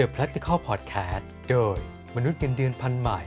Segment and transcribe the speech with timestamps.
[0.00, 1.78] The Practical Podcast โดย
[2.16, 3.20] มนุษย์เงินเดือนพันใหม่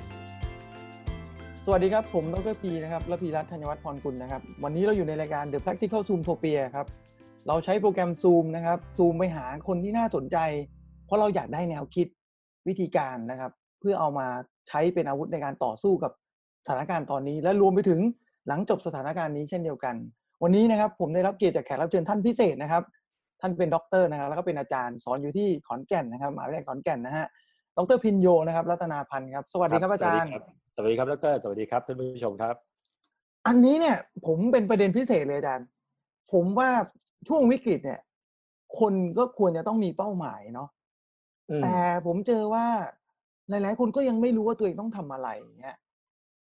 [1.65, 6.87] สวัสดีครับ ผมดรพีนะครับและพีรัตน์ธัญวัฒน์พรกุลนะครับ วันนี้เราอยู่ในรายการ The Practical Zoom Topia ครับ
[7.47, 10.37] เราใช้โปรแกรม Zoom นะครับ Zoom ไปหาคนที่น่าสนใจ
[11.05, 12.07] เพราะเราอยากได้แนวคิด
[12.67, 14.27] วิธีการนะครับ เพื่อเอามา
[14.67, 16.11] ใช้เป็นอาวุธในการต่อสู้กับ
[16.65, 17.99] สถานการณ์ตอนนี้ และรวมไปถึง
[18.47, 19.95] หลังจบสถานการณ์นี้เช่นเดียวกัน
[20.43, 22.83] วันนี้นะครับผมได้รับเกียรติจากแขกรับเชิญท่านพิเศษนะครับ
[23.41, 27.25] ท่านเป็นดอกเตอร์นะครับแล้วก็เป็นอาจารย์สอนอยู่ที่ขอนแก่นนะครับมหาวิทยาลัยขอนแก่นนะฮะ
[27.77, 30.31] ดร.ภิญโญนะครับรัตนาพันธ์ครับสวัสดีครับอาจารย์
[30.75, 32.55] สวัสดีครับดรสวัสดีครับท่านผู้ชมครับ
[33.47, 35.67] อันนี้เนี่ยผมเป็นประเด็นพิเศษเลยอาจารย์
[36.33, 36.69] ผมว่า
[37.27, 37.99] ช่วงวิกฤตเนี่ย
[38.79, 40.69] คนก็ควรจะต้องมีเป้าหมายเนาะ
[41.49, 42.65] อืมแต่ผมเจอว่า
[43.49, 45.77] หลาย ๆ คนก็ยังไม่รู้ว่าตัวเองต้องทำอะไรอย่างเงี้ย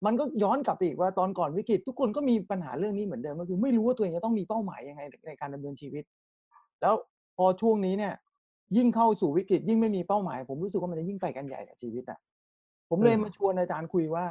[0.05, 6.03] มันก็ย้อนกลับไปอีกว่าตอนก่อนวิกฤต ทุกคนก็มีปัญหาเรื่องนี้เหมือนเดิมก็คือ ไม่รู้ว่าตัวเองจะต้องมีเป้าหมายยังไงในการดำเนินชีวิต
[6.81, 6.95] แล้ว
[7.37, 8.13] พอช่วงนี้เนี่ย
[8.77, 12.19] ยิ่งเข้าสู่วิกฤต ยิ่งไม่มีเป้าหมาย ผมรู้สึกว่ามันจะยิ่งไปกันใหญ่กับชีวิตอะ
[12.89, 14.25] ผมเลยมาชวนอาจารย์คุยว่า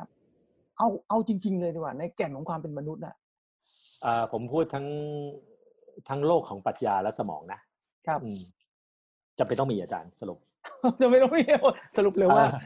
[0.79, 3.15] เอาเอาจริง ๆ เลยดีกว่า ในแก่นของความเป็นมนุษย์น่ะ
[4.05, 4.87] อ่าผมพูดทั้ง
[6.09, 7.61] ทั้งโลกของปรัชญาและสมองนะ
[8.07, 8.41] ครับอืม
[9.39, 10.39] จะเป็นต้องมีอาจารย์สรุป
[11.01, 11.43] จะไม่ต้องมี
[11.97, 12.61] สรุปเลยว่าอ่ะ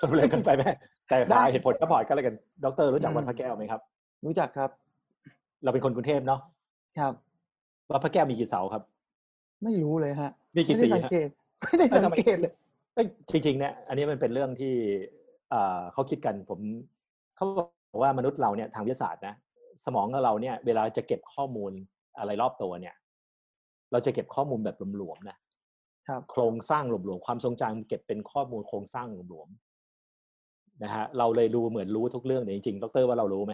[0.00, 0.62] สรุปเลยกันไปไหม
[1.08, 3.80] แต่ได้หาเหตุผล support ก็แล้วกัน ดร รู้จักอืมวัดพระแก้วไหมครับ
[4.26, 4.70] รู้จักครับ
[5.64, 6.40] เราเป็นคนกรุงเทพเนาะ
[6.98, 7.12] ครับ
[7.90, 8.82] วัดพระแก้วมีกี่เสาครับ
[9.64, 11.28] ไม่รู้เลยฮะมีกี่ไม่สีได้สังฮะเกต
[11.62, 12.52] ไม่ได้เอ้ยทำสัไมงเกตเลย
[12.94, 14.74] เอ้ยจริงๆเนี่ยอันนี้มันเป็นเรื่องที่
[15.52, 16.60] อ่าเขาคิดกันผม
[17.36, 17.60] เขาบ
[17.94, 19.34] อกว่ามนุษย์เราเนี่ยทางวิทยาศาสตร์นะ
[19.84, 21.72] สมองของเราเนี่ยเวลาจะเก็บข้อมูล
[22.18, 22.94] อะไรรอบตัวเนี่ย
[23.92, 25.36] เราจะเก็บข้อมูลแบบหลวมๆนะ
[26.08, 33.52] ครับโครงสร้างหลวมๆความทรงจำเก็บเป็นข้อมูลโครงสร้างหลวมๆนะฮะเราเลยรู้เหมือนรู้ทุกเรื่องแต่จริงๆดรว่าเรารู้ไหม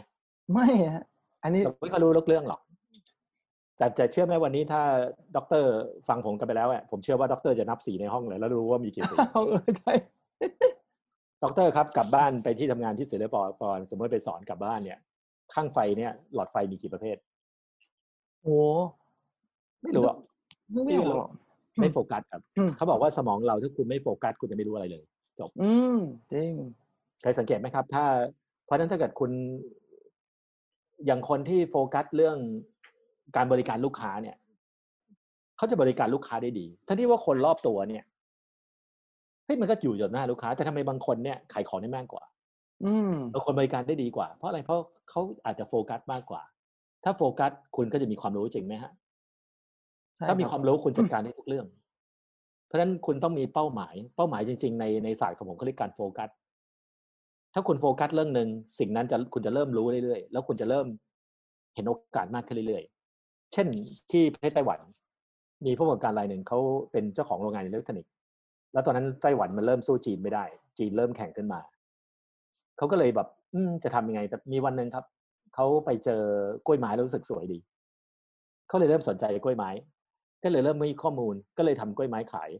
[0.52, 1.04] ไม่ฮะ
[1.42, 2.60] อันนี้เราไม่ค่อยรู้ทุกเรื่องหรอก
[3.82, 4.82] แต่จะเชื่อไหมวันนี้ถ้า
[5.36, 5.72] ดอกเตอร์
[6.08, 9.92] ฟังผมกันไปแล้วอะผมเชื่อว่าดอกเตอร์จะนับสีในห้องเลยแล้วรู้ว่ามีกี่สีเอาเออใช่
[11.42, 14.98] ดอกเตอร์ครับกลับบ้านไปที่ทำงานที่ศิลปากรสมมติไปสอนกลับบ้านเนี่ย
[15.54, 17.16] ข้างไฟเนี่ย หลอดไฟมีกี่ประเภท
[18.42, 18.58] โอ้
[19.82, 20.16] ไม่รู้อะ
[20.74, 21.30] นึกไม่ออกหรอก
[21.80, 25.02] ไม่โฟกัสครับอืมเขาบอกว่าสมองเราถ้าคุณไม่โฟกัสคุณจะไม่รู้อะไรเลย
[25.40, 25.98] จบ อืม
[26.32, 26.52] จริง
[27.22, 28.04] เคยสังเกตไหมครับ ถ้า
[28.64, 29.30] เพราะฉะนั้นถ้าเกิดคุณ
[31.06, 32.38] อย่างคนที่โฟกัสเรื่อง
[33.36, 34.36] การบริการลูกค้าเนี่ย
[35.56, 38.04] เขาจะบริการลูกค้าได้ดีทั้งที่ว่าคนรอบตัวเนี่ย
[39.44, 42.24] เฮ้ยมันก็อยู่จนหน้าลูกค้า แต่ทำไมบางคนเนี่ยขายของได้มากกว่า
[42.84, 46.42] อืมบางคนบริการได้ดีกว่า เพราะอะไรเพราะเขาอาจจะโฟกัสมากกว่า
[47.04, 48.92] ถ้าโฟกัสคุณก็จะมีความรู้จริงไหมฮะ
[50.18, 51.66] ใช่ถ้ามีรับความรู้คุณจัดการได้ทุกเรื่อง
[52.66, 56.28] เพราะฉะนั้นคุณต้องมีเป้าหมาย เป้าหมายจริง ๆ ในในศาสตร์ของผมเขาเรียกการโฟกัส
[57.54, 58.48] ถ้าคุณโฟกัสเรื่องหนึ่ง
[58.78, 60.86] สิ่งนั้นจะคุณจะเริ่มรู้เรื่อยๆแล้วคุณจะเริ่ม
[61.74, 63.01] เห็นโอกาสมากขึ้นเรื่อยๆ
[63.52, 63.68] เช่น
[64.10, 64.80] ที่ประเทศไต้หวัน
[65.66, 66.58] มีผู้ประกอบการรายหนึ่งเขา
[66.92, 68.12] เป็นเจ้าของโรงงานอิเล็กทรอนิกส์
[68.72, 70.44] แล้วตอนนั้นไต้หวันมันเริ่มสู้จีนไม่ได้
[70.78, 71.60] จีนเริ่มแข่งขึ้นมา
[72.76, 75.04] เขาก็เลยแบบอืจะทำยังไงแต่มีวันหนึ่งครับ
[75.54, 76.22] เขาไปเจอ
[76.66, 77.58] กล้วยไม้แล้วรู้สึกสวยดี
[78.68, 79.70] เขาเลยเริ่มสนใจกล้วยไม้
[80.42, 82.50] ก็เลยเริ่มมีข้อมูล ก็เลยทำกล้วยไม้ขาย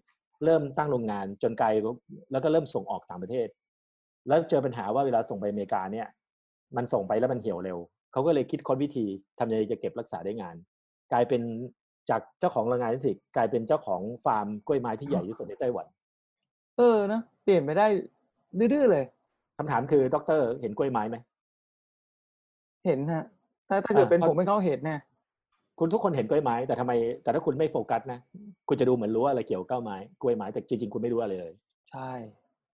[0.45, 1.69] เริ่มตั้งโรงงานจนไกล
[2.33, 3.49] แล้วก็เริ่มส่งออกต่างประเทศ
[4.29, 6.07] แล้วเจอปัญหาว่าเวลาส่งไปอเมริกาเนี่ย
[6.77, 7.79] มันส่งไปแล้วมันเหี่ยวเร็ว
[8.13, 9.07] เขาก็เลยคิดค้นวิธี
[9.39, 10.57] ทำยังไงจะเก็บรักษาได้งาน
[11.13, 11.43] กลายเป็น
[12.11, 15.87] จากเจ้าของโรงงานอิเล็กทรอนิกส์กลายเป็นเจ้าของฟาร์มกล้วยไม้ที่ใหญ่ที่สุดในไต้หวัน
[16.79, 17.87] เออนะเปลี่ยนไปได้
[18.59, 19.05] ดื้อๆเลย
[19.59, 21.17] คำถามคือดรเห็นกล้วยไม้ไหม
[22.87, 23.25] เห็นฮะ
[23.69, 25.01] ถ้าถ้าเกิดอะเป็นเพราะผมให้เขาเห็นเนี่ย
[25.79, 26.93] คุณทุกคนเห็นกล้วยไม้แต่ทำไม
[27.23, 28.19] แต่ถ้าคุณไม่โฟกัสนะ
[28.69, 31.53] คุณจะดูเหมือนรู้อะไรเกี่ยวกับกล้วยไม้กล้วยไม้แต่จริงๆคุณไม่รู้อะไรเลย
[31.91, 32.11] ใช่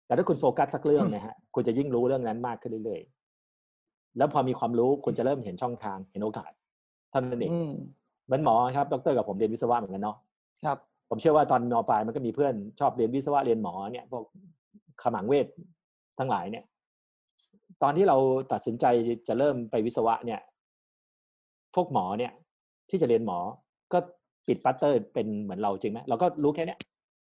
[0.07, 6.51] แต่ถ้าคุณโฟกัสสักเรื่องนะฮะคุณจะยิ่งรู้เรื่องนั้นมากขึ้นเรื่อยๆแล้วพอมีความรู้คุณจะเริ่มเห็นช่องทางเห็นโอกาส
[7.11, 7.73] เท่านั้นเองอืม
[8.33, 10.17] เหมือนหมอครับดรกับผมเรียนวิศวะเหมือนกันเนาะ
[10.65, 10.79] ครับ
[11.11, 14.25] ผมเชื่อว่าตอนมปลายมันก็มีเพื่อนชอบเรียนวิศวะเรียนหมอเนี่ยพวก
[15.03, 15.47] ขมังเวท
[16.19, 16.65] ทั้งหลายเนี่ย
[17.83, 18.17] ตอนที่เรา
[18.53, 18.85] ตัดสินใจ
[19.29, 20.41] จะเริ่มไปวิศวะเนี่ย
[21.75, 22.33] พวกหมอเนี่ย
[22.91, 23.39] ที่จะเรียนหมอ
[23.93, 23.99] ก็
[24.49, 26.79] ปิดปัตเตอร์เป็นเหมือนเราจริงไหมเราก็รู้แค่เนี้ย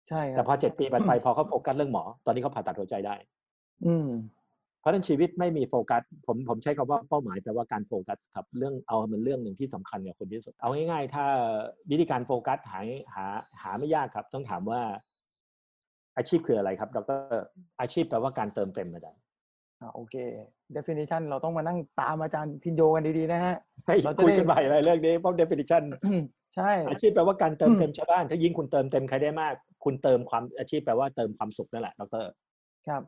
[0.10, 3.16] ใช่คแต่รับพอเจ็ดปีผ่านไปพอเขาโฟกัสเรื่องหมอ ตอนนี้เขาผ่าตัดหัวใจได้
[3.86, 4.10] อืม
[4.82, 11.26] เพราะฉะนั้นชีวิตไม่มีโฟกัสผมผมใช้คำว่าเป้าหมายแปลว่าการโฟกัสครับเรื่องเอามันเรื่องหนึ่งที่สำคัญกับคนที่สุด เอาง่ายๆ ถ้า
[11.92, 12.82] วิธีการโฟกัสหา
[13.16, 13.26] หา
[13.62, 14.82] หาไม่ยากครับ ต้องถามว่า
[16.18, 17.22] อาชีพคืออะไรครับดร
[17.82, 19.22] อาชีพแปลว่าการเติมเต็มอาจารย์
[19.82, 20.16] อ่าโอเค
[20.76, 23.56] definition เราต้องมานั่งตามอาจารย์พินโยกันดีๆนะฮะ
[23.86, 25.84] เฮ้ยเราจะคุยได้กันใหม่อะไรเรื่องนี้เพราะ definition
[26.56, 29.54] ใช่อาชีพแปลว่าการเติมเต็มชาวบ้านถ้ายิ่งคุณเติมเต็มใครได้มาก
[29.86, 32.26] คุณเติมความอาชีพแปลว่าเติมความสุขนั่นแหละดร
[32.88, 33.02] ครับ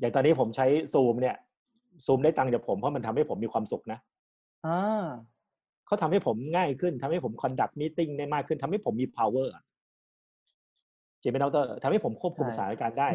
[0.00, 1.36] อย่างตอนนี้ผมใช้ซูมเนี่ย
[2.06, 3.98] ซูมได้ตังค์จากผมเพราะมันทำให้ผมมีความสุขนะ
[4.66, 5.06] อ่า
[5.86, 9.64] เขาทำให้ผมง่ายขึ้นทำให้ผมคอนดัก t ม e ติ้งได้มากขึ้นทำให้ผมมี power อะ
[11.20, 13.08] จริงไหมดรทำให้ผมควบคุมใช่สถานการณ์ได้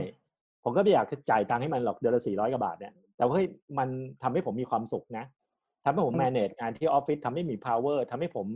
[0.64, 3.48] ผมก็ไม่อยากจะจ่ายตังค์ให้มันหรอกเดือนละสี่ร้อยกว่าบาทเนี่ยแต่ว่าเฮ้ย
[3.78, 3.90] มัน
[4.24, 5.26] ทำให้ผมมีความสุขนะ
[5.84, 8.48] ทำให้ผม manage งานที่ออฟฟิศทำให้มี power ทำให้ผม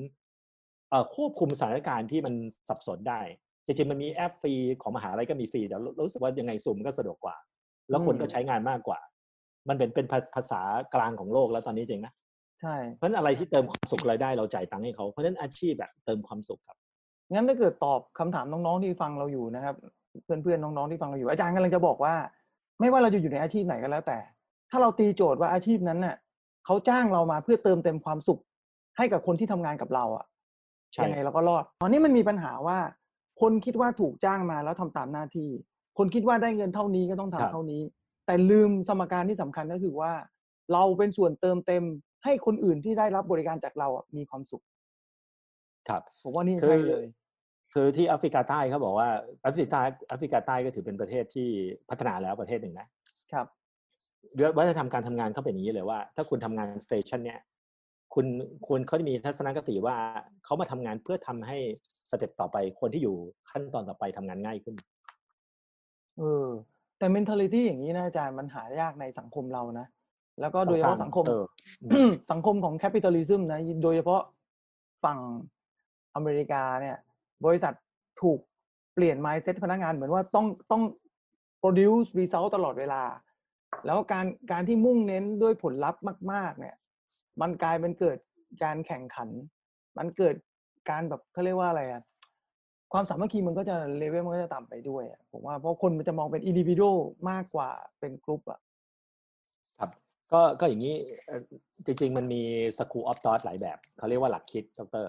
[0.90, 2.34] เอ่อควบคุมสถานการณ์ที่มัน
[2.70, 3.22] สับสนได้
[3.66, 7.36] จริงๆมันมีแอปฟรีของมหาลัยก็มีฟรีแต่รู้สึกว่ายังไงซูมก็สะดวกกว่า
[7.90, 9.00] แล้วคนก็ใช้งานมากกว่า
[9.70, 10.62] มันเป็นเป็นภาภาษา
[10.94, 12.14] กลางของโลกแล้วตอนนี้จริงนะ
[12.62, 16.78] ใช่เพราะฉะนั้นอะไรที่เติมความสุขรายได้เราจ่ายตังค์ให้เขาเพราะฉะนั้นอาชีพแบบเติมความสุขครับ
[17.34, 19.76] งั้นถ้าเกิดตอบคำถามน้องๆที่ฟังเราอยู่นะครับ
[20.26, 22.14] เพื่อนๆน้องๆที่ฟังเราอยู่อาจารย์กำลังจะบอกว่า
[22.80, 24.18] ไม่ว่าเราจะอยู่ในอาชีพไหนก็แล้วแต่
[24.70, 26.16] ถ้าเราตีโจทย์ว่าอาชีพนั้นน่ะ
[26.66, 28.40] เขาจ้างเรามาเพื่อเติมเต็มความสุข
[28.98, 30.26] ให้กับคนที่ทำงานกับเราอะ
[30.94, 32.78] ใช่ยังไงเราก็รอด ตอนนี้มันมีปัญหาว่า
[33.42, 35.50] คนคิดว่าถูกจ้างมาแล้วทำตามหน้าที่
[35.98, 37.82] คนคิดว่าได้เงินเท่านี้ก็ต้องทำเท่านี้
[38.26, 40.12] แต่ลืมสมการที่สำคัญก็คือว่า
[40.74, 41.84] เราเป็นส่วนเติมเต็ม
[42.24, 44.64] ให้คนอื่นที่ได้รับบริการจากเราอะมีความสุข
[45.90, 47.06] ครับ ผมว่านี่คือใช่เลย
[47.74, 49.10] คือที่แอฟริกาใต้เขาบอกว่า
[49.44, 51.48] แอฟริกาแอฟริกาใต้ก็ถือเป็นประเทศที่
[51.90, 52.88] พัฒนาแล้วประเทศหนึ่งนะ
[53.34, 53.46] ครับ
[54.58, 57.40] วัฒนธรรมการทำงานเขาเป็นอย่างนี้เลยว่า ถ้าคุณทำงานสเตชันเนี่ย
[58.14, 58.26] คุณ
[58.68, 59.96] ควรเขาจะมีทัศนคติว่า
[60.46, 61.58] เขามาทำงานเพื่อทำให้
[62.10, 63.16] สเต็ปต่อไปคนที่อยู่
[63.50, 64.76] ขั้นตอนต่อไปทำงานง่ายขึ้น
[66.20, 66.48] เออ
[66.98, 69.88] แต่ mentality อย่างนี้นะอาจารย์มันหายากในสังคมเรานะ
[70.42, 71.44] แล้วก็โดยเฉพาะสังคมเออ
[71.84, 74.22] อืมสังคมของ capitalism นะ โดยเฉพาะ
[75.04, 75.20] ฝั่ง
[76.16, 76.98] อเมริกาเนี่ย
[77.46, 77.74] บริษัท
[78.22, 78.40] ถูก
[78.94, 80.84] เปลี่ยน mindset พนักงานเหมือนว่าต้องต้อง
[81.62, 83.02] produce result ตลอดเวลา
[83.86, 86.76] แล้วการการที่มุ่งเน้นด้วยผลลัพธ์มาก ๆ เนี่ย
[87.42, 88.18] มันกลายเป็นเกิด
[88.64, 89.30] การแข่งขัน
[89.98, 90.36] มันเกิด
[90.90, 92.02] การแบบเขาเรียกว่าอะไรอะ
[92.94, 96.96] ความสามัคคีมันก็จะเลเวลมันก็จะต่ำไปด้วยอะผมว่าเพราะคนมันจะมองเป็นอินดิวิ a l
[97.30, 97.70] มากกว่า
[98.00, 98.60] เป็นกลุ่มอะ
[99.80, 99.92] ครับ
[100.32, 100.96] ก็ก็อย่างนี้
[101.26, 101.42] เอ่อ
[101.86, 102.42] จริง ๆ มันมี
[102.78, 105.08] School of Thought หลายแบบ เขาเรียกว่าหลักคิดดร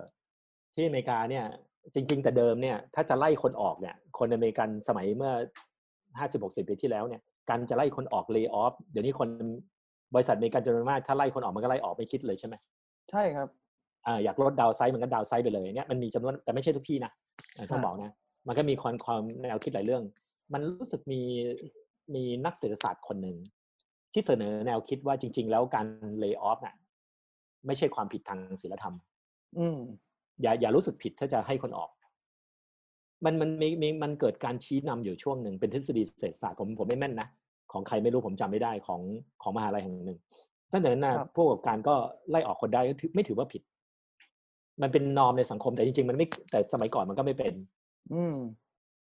[0.75, 1.45] ที่อเมริกาเนี่ย
[1.95, 5.33] จริง ๆ แต่เดิมเนี่ย ถ้าจะไล่คนออกเนี่ย คนอเมริกันสมัยเมื่อ
[6.21, 9.29] 50-60ปีที่แล้วเนี่ยการจะไล่คนออก lay off เดี๋ยวนี้คน
[10.15, 12.55] บริษัทอเมริกันจำนวนมากถ้าไล่คนออกมันก็ไล่ออกไม่คิดเลยใช่ไหม
[13.11, 13.49] ใช่ครับ
[14.07, 18.13] อ่าอยากลดดาวไซด์มันก็ดาวไซด์ไปเลยอย่างเงี้ยมันมีจำนวนแต่ไม่ใช่ทุกที่นะอ่า ต้องค่ะบอกนะ
[18.47, 20.03] มันก็มีความความแนวคิดหลายเรื่อง
[20.53, 21.21] มันรู้สึกมี
[22.15, 23.37] มีนักเศรษฐศาสตร์คนหนึ่ง
[24.13, 25.87] ที่เสนอแนวคิดว่าจริง ๆ แล้วการ
[26.19, 26.77] เลิกออฟน่ะ
[27.67, 28.95] ไม่ใช่ความผิดทางศีลธรรม
[29.59, 29.79] อืม
[30.43, 31.91] อย่าอย่ารู้สึกผิดถ้าจะให้คนออก
[33.25, 37.29] มันมันมีมีมันเกิดการชี้นำอยู่ช่วงหนึ่งเป็นทฤษฎีเศรษฐศาสตร์ผมผมไม่แม่นนะ
[37.73, 39.01] ของใครไม่รู้ผมจำไม่ได้ของ
[39.43, 40.19] ของมหาลัยแห่งหนึ่ง
[40.73, 41.95] ตั้งแต่นั้นนะครับผู้ประกอบการก็
[42.31, 43.63] ไล่ออกคนได้ก็ถือไม่ถือว่าผิด
[44.83, 47.55] มันเป็นนอมในสังคมแต่จริงๆ มันไม่แต่สมัยก่อนมันก็ไม่เป็น
[48.13, 48.37] อืม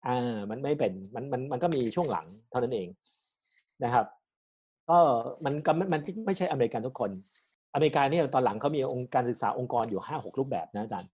[0.06, 2.88] อ่ามันไม่เป็นมันมันมันก็มีช่วงหลังเท่านั้นเอง
[3.84, 4.06] นะครับ
[4.90, 4.98] ก็
[5.44, 7.10] มันก็ไม่มันไม่ใช่อเมริกันทุกคน
[7.74, 11.10] อเมริกาเนี่ยตอนหลังเขามีองค์การศึกษาองค์กรอยู่ห้าหกรูปแบบนะอาจารย์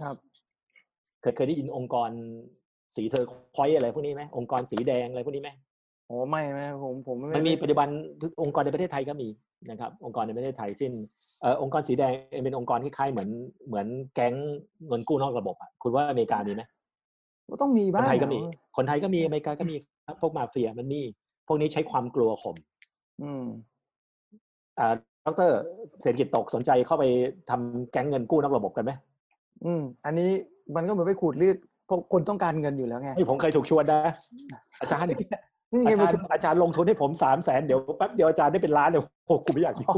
[0.00, 0.16] ครับ
[1.20, 2.10] เคยเคยได้ยินองค์กร
[2.96, 5.50] สี turquoise อะไรพวกนี้ไหมองค์กรสีแดงอะไรพวกนี้ไหม
[6.08, 7.88] โอ้ไม่ไม่ผมผมไมันมีไปัจจุบัน
[8.42, 9.28] องค์กรในประเทศไทยก็มี
[9.70, 10.92] นะครับ องค์กรในประเทศไทยเช่น
[11.40, 12.12] เอ่อองค์กรสีแดง
[12.44, 13.28] เป็นองค์กรที่คล้ายๆเหมือน
[13.66, 14.34] เหมือนแก๊ง
[14.86, 16.62] เงินกู้นอกระบบอะคุณว่าอเมริกามีไหม
[17.50, 19.74] ก็ต้องมีบ้างคนไทยก็มีอะคนไทยก็มีอเมริกาก็มี
[20.06, 21.00] ครับพวกมาเฟียมันมี
[21.46, 22.56] พวกนี้ใช้ความกลัวข่ม
[23.22, 23.44] อืม
[24.78, 24.94] อ่า
[25.26, 25.50] ดร
[26.02, 27.04] เศรษฐกิจตกสนใจเข้าไป
[27.50, 28.92] ทำแก๊งเงินกู้นอกระบบกันไหม
[29.64, 30.30] อืม อันนี้
[30.76, 31.56] มันก็เหมือนไปขูดรีด
[31.86, 34.00] เพราะคนต้องการเงินอยู่แล้วไงเฮ้ยผมเคยถูกชวนนะ
[34.80, 35.10] อาจารย์
[35.72, 39.96] นี่อาไงจารประย์ชุมอาจารย์ลงทุนให้ผมสามแสนเดี๋ยวแป๊บเดียวอาจารย์ได้เป็นล้านเดี๋ยวโอ้กูไม่อยากยุ่ง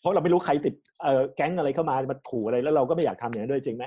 [0.00, 3.84] เพราะเราไม่รู้ใครติดเอ่อแก๊งอะไรเข้ามามาขู่อะไรแล้วเราก็ไม่อยากทำอย่างนั้นด้วยจริงไหม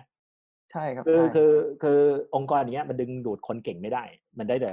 [0.71, 1.51] ใช่ครับคือใช่คือ
[1.83, 1.99] คือ
[2.35, 4.03] องค์กรอย่างเงี้ยมันดึงดูดคนเก่งไม่ได้
[4.39, 4.71] มันได้แต่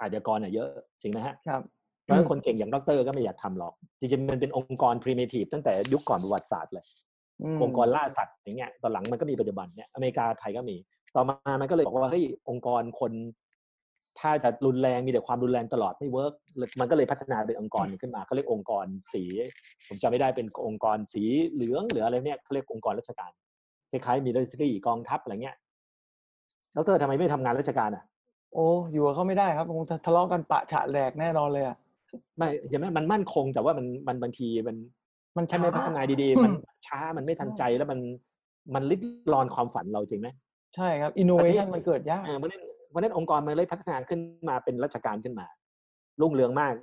[0.00, 0.68] อาชญากรอะเยอะ
[1.02, 1.62] จริงไหมฮะครับ
[2.04, 10.76] เพราะฉะนั้นคนเก่งอย่างดรก็ไม่อยากทำหรอก จริงๆมันเป็นองค์กร primitive ตั้งแต่ยุคก่อนประวัติศาสตร์เลยองค์กรล่าสัตว์อย่างเงี้ยตอนหลังมันก็มีปัจจุบันเนี่ยอเมริกาไทยก็มี
[11.14, 13.12] ต่อมามันก็เลยบอกว่าเฮ้ยองค์กรคน
[14.20, 16.32] ถ้าจะรุนแรงมีแต่ความรุนแรงตลอดไม่ work
[16.80, 19.22] มันก็เลยพัฒนาเป็นองค์กรหนึ่งขึ้นมาเขาเรียกองค์กรสี
[19.88, 21.22] ผมจำไม่ได้เป็นองค์กรสี
[21.52, 23.30] เหลืองหรืออะไรเนี่ยเขาเรียกองค์กรราชการ
[23.90, 25.56] คล้ายๆมีรัฐรีกองทัพอะไรเงี้ย
[26.76, 28.04] ดรทำไมไม่ทำงานราชการอะ
[28.54, 31.76] โอ้อยู่กับเขาไม่ได้ครับคงทะเลาะกันปะฉะแหลกแน่นอนเลยอะ
[32.38, 34.76] ไม่ใช่ไหมมันมั่นคงแต่ว่ามันมันบางทีมัน
[35.36, 36.52] มันถ้าไม่พัฒนาดีอืๆมมัน
[36.86, 38.00] ช้ามันไม่ทันใจแล้วมัน
[38.74, 39.00] มันลิด
[39.32, 40.28] รอนความฝันเราจริงไหม
[40.76, 45.46] ใช่ครับอินโนเวชันมันเกิดยากเออเพราะฉะนั้น เพราะฉะนั้นองค์กรมันเลยพัฒนาขึ้นมาเป็นราชการขึ้นมา
[46.20, 46.74] รุ่งเรืองมาก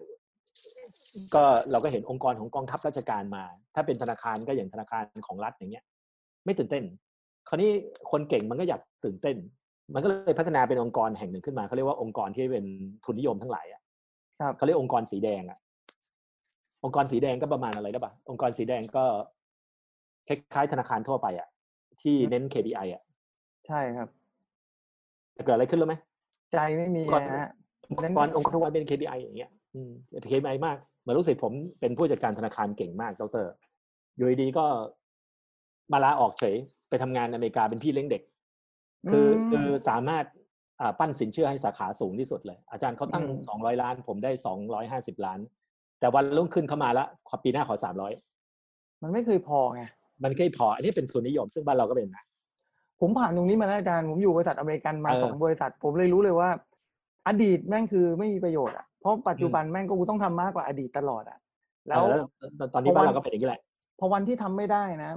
[1.35, 3.43] ก็เราก็เห็นองค์กรของกองทัพราชการมา
[3.75, 5.83] ถ้าเป็นธนาคารก็อย่างธนาคารของรัฐอย่างเงี้ย
[6.45, 6.83] ไม่ตื่นเต้น
[7.49, 7.71] คราวนี้
[8.11, 9.37] คนเก่งมันก็อยากตื่นเต้น
[9.93, 12.65] มันก็เลยพัฒนาเป็นองค์กรแห่งหนึ่งขึ้นมาเขาเรียกว่าองค์กรที่เป็น
[13.05, 13.81] ทุนนิยมทั้งหลายอะ
[14.47, 15.59] ครับเขาเรียกองค์กรสีแดงอะ
[16.83, 19.05] องค์กรสีแดงก็ประมาณอะไรนะปะองค์กรสีแดงก็
[20.27, 21.47] คล้ายๆธนาคารทั่วไปอะ
[22.01, 23.01] ที่เน้น KPI อะ
[23.67, 24.09] ใช่ครับ
[25.45, 25.95] เกิดอะไรขึ้นรู้ไหม
[26.51, 27.51] ใจไม่มีองค์กรนะฮะ
[27.89, 29.91] องค์นั้นกรองค์กรทุกวันเป็น KPI อย่างเงี้ยอืม
[30.31, 33.45] KPI มากเหมือนรู้สึกผมเป็นผู้จัดการธนาคารเก่งมากดร
[34.17, 34.65] อยู่ดีๆก็
[35.91, 36.55] มาลาออกเฉย
[36.89, 38.21] ไปทำงานอเมริกาเป็นพี่เลี้ยงเด็ก
[39.11, 40.25] คืออมคือสามารถ
[40.81, 45.39] อ่าปั้นสินเชื่อให้สาขาสูงที่สุดเลย อาจารย์เขาตั้งอืมสองร้อยล้าน ผมได้สองร้อยห้าสิบล้าน
[45.99, 48.11] แต่วันรุ่งขึ้นเข้ามาแล้วขอปีหน้าขอสามร้อย
[49.03, 49.81] มันไม่เคยพอไง
[50.23, 52.25] มันแค่พอ อันนี้เป็นทุนนิยม ซึ่งบ้านเราก็เป็นนะ
[53.01, 56.49] ผมผ่านตรงนี้มาแล้วอาจารย์ผมอยู่บริษัทอเมริกันมาเออสองบริษัท ผมเลยรู้เลยว่า
[57.27, 61.37] อดีตแม่งคือไม่มีประโยชน์อะเพราะปัจจุบันแม่งก็กูต้องทำมากกว่าอดีตตลอดอะ
[61.87, 62.25] แล้วเออ
[62.57, 63.61] แล้วตอนนี้พอวันบ้านเราก็เป็นอย่างนี้แหละ
[63.99, 65.11] พอวันที่ทำไม่ได้นะ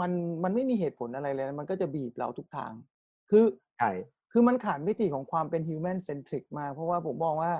[0.00, 0.10] มัน
[0.44, 2.72] มันไม่มีเหตุผลอะไรเลยนะมันก็จะบีบเราทุกทาง
[3.30, 3.44] คือ
[3.78, 3.90] ใช่
[4.32, 7.52] คือมันขาดมิติของความเป็น human centric มากเพราะว่าผมมองว่า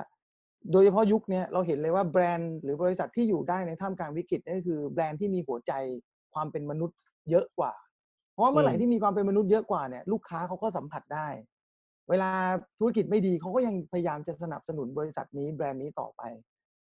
[0.71, 5.73] โดยเฉพาะยุคเนี้ยเราเห็นเลยว่าแบรนด์หรือบริษัทที่อยู่ได้ในท่ามกลางวิกฤตนี่คือแบรนด์ที่มีหัวใจ
[6.33, 6.97] ความเป็นมนุษย์
[7.29, 7.73] เยอะกว่า
[8.33, 11.27] เพราะว่าเมื่อไหร่ที่มีความเป็นมนุษย์เยอะกว่าเนี่ยลูกค้าเขาก็สัมผัสได้
[12.09, 12.31] เวลา
[12.79, 16.21] ธุรกิจไม่ดีเขาก็ยังพยายามจะสนับสนุนบริษัทนี้แบรนด์นี้ต่อไป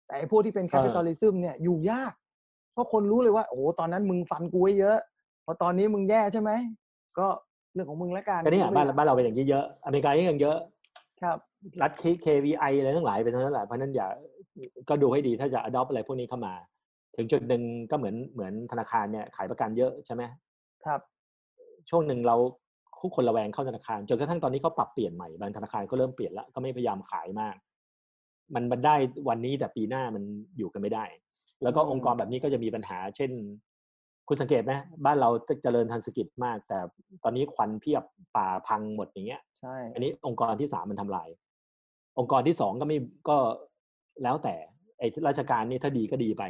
[0.07, 2.13] แต่ไอ้พวกที่เป็น capitalism เนี่ยอยู่ยาก
[2.73, 4.99] เพราะคนรู้เลยว่า โอ้โหตอนนั้นมึงฟันกูไว้เยอะ
[5.45, 6.51] พอตอนนี้มึงแย่ใช่ไหม
[7.19, 7.27] ก็
[7.75, 10.57] เรื่องของมึงแล้วกันก็เนี่ยกูบ้านไม่อยกบ้านเราเป็นอย่างนี้เยอะอเมริกายังเยอะ
[11.23, 11.39] ครับ
[11.83, 11.93] รัฐ
[12.25, 14.09] KVI อะไรทั้งหลายเป็นเท่านั้นแหละเพราะฉะนั้นอย่า
[14.89, 16.55] ก็ดูให้ดีถ้าจะ adopt อะไรพวกนี้เข้ามา
[17.17, 20.23] ถึงจุดหนึ่งก็เหมือนเหมือนธนาคารเนี่ยขายประกันเยอะใช่ไหม
[20.85, 21.01] ครับ
[21.91, 22.37] ช่วงหนึ่งเรา
[23.03, 27.57] ทุกคนระแวงเข้าธนาคารจนกระทั่งตอนนี้เขาปรับเปลี่ยนใหม่บางธนาคารก็เริ่มเปลี่ยนแล้วก็ไม่พยายามขายมาก
[28.55, 28.95] มันมันได้
[29.29, 30.23] วันนี้แต่ปีหน้ามัน
[30.59, 31.05] อยู่กันไม่ได้
[31.63, 33.31] แล้วก็อืมองค์กรแบบนี้ก็จะมีปัญหา เช่น
[34.29, 34.73] คุณสังเกตไหม
[35.05, 35.29] บ้านเรา
[35.63, 36.79] เจริญทันสกิจมาก แต่
[37.25, 38.03] ตอนนี้ควันเพียบ
[38.37, 41.29] ป่าพังหมดอย่างเงี้ยใช่อันนี้องค์กรที่สามมันทำลาย
[42.19, 42.99] องค์กรที่สองก็ไม่
[43.29, 43.37] ก็
[44.23, 44.55] แล้วแต่
[44.99, 46.43] ไอ้ราชการนี่ถ้าดีก็ดีไป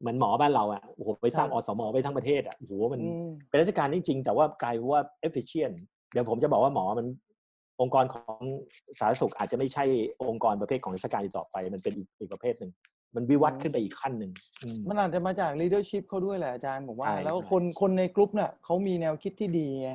[0.00, 5.74] เหมือนหมอบ้านเราอะโอ้โหไปสร้างอสมไว้ทั้งประเทศอะโอ้โหมันอืมเป็นราชการจริง ๆ แต่ว่ากลายเป็นว่า efficient
[6.12, 7.06] เดี๋ยวผมจะบอกว่าหมอมัน
[7.80, 8.42] องค์กรของ
[8.98, 9.84] สาธารณสุขอาจจะไม่ใช่
[10.30, 12.70] องค์กรประเภทของราชการอีกต่อไป มันเป็นอีกอีกประเภทหนึ่ง
[13.14, 19.90] มันวิวัฒน์ขึ้นไปอีกขั้นหนึ่งอืมมันอาจจะมาจาก leadership เขาด้วยแหละอาจารย์ผมว่าใช่แล้วใช่คนคนในกลุ่มเนี่ยเขามีแนวคิดที่ดีไง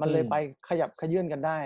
[0.00, 0.34] มันเลยอืมไป
[0.68, 1.58] ขยับขยื่นกันได้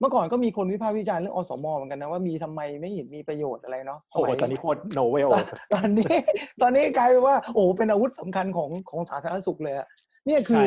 [0.00, 5.28] เมื่อก่อนก็มีคนวิพากษ์วิจารณ์เรื่องอสมเหมือนกันนะว่ามีทำไมไม่เห็นมีประโยชน์อะไรเนาะโอ้โหสมัยตอนนนี้โคตร novel
[5.74, 6.14] ตอนนี้
[6.62, 9.88] ตอนนี้กลายเป็นว่า โอ้โหเป็นอาวุธสำคัญของของสาธารณสุขเลยอะ
[10.26, 10.64] เนี่ยคือ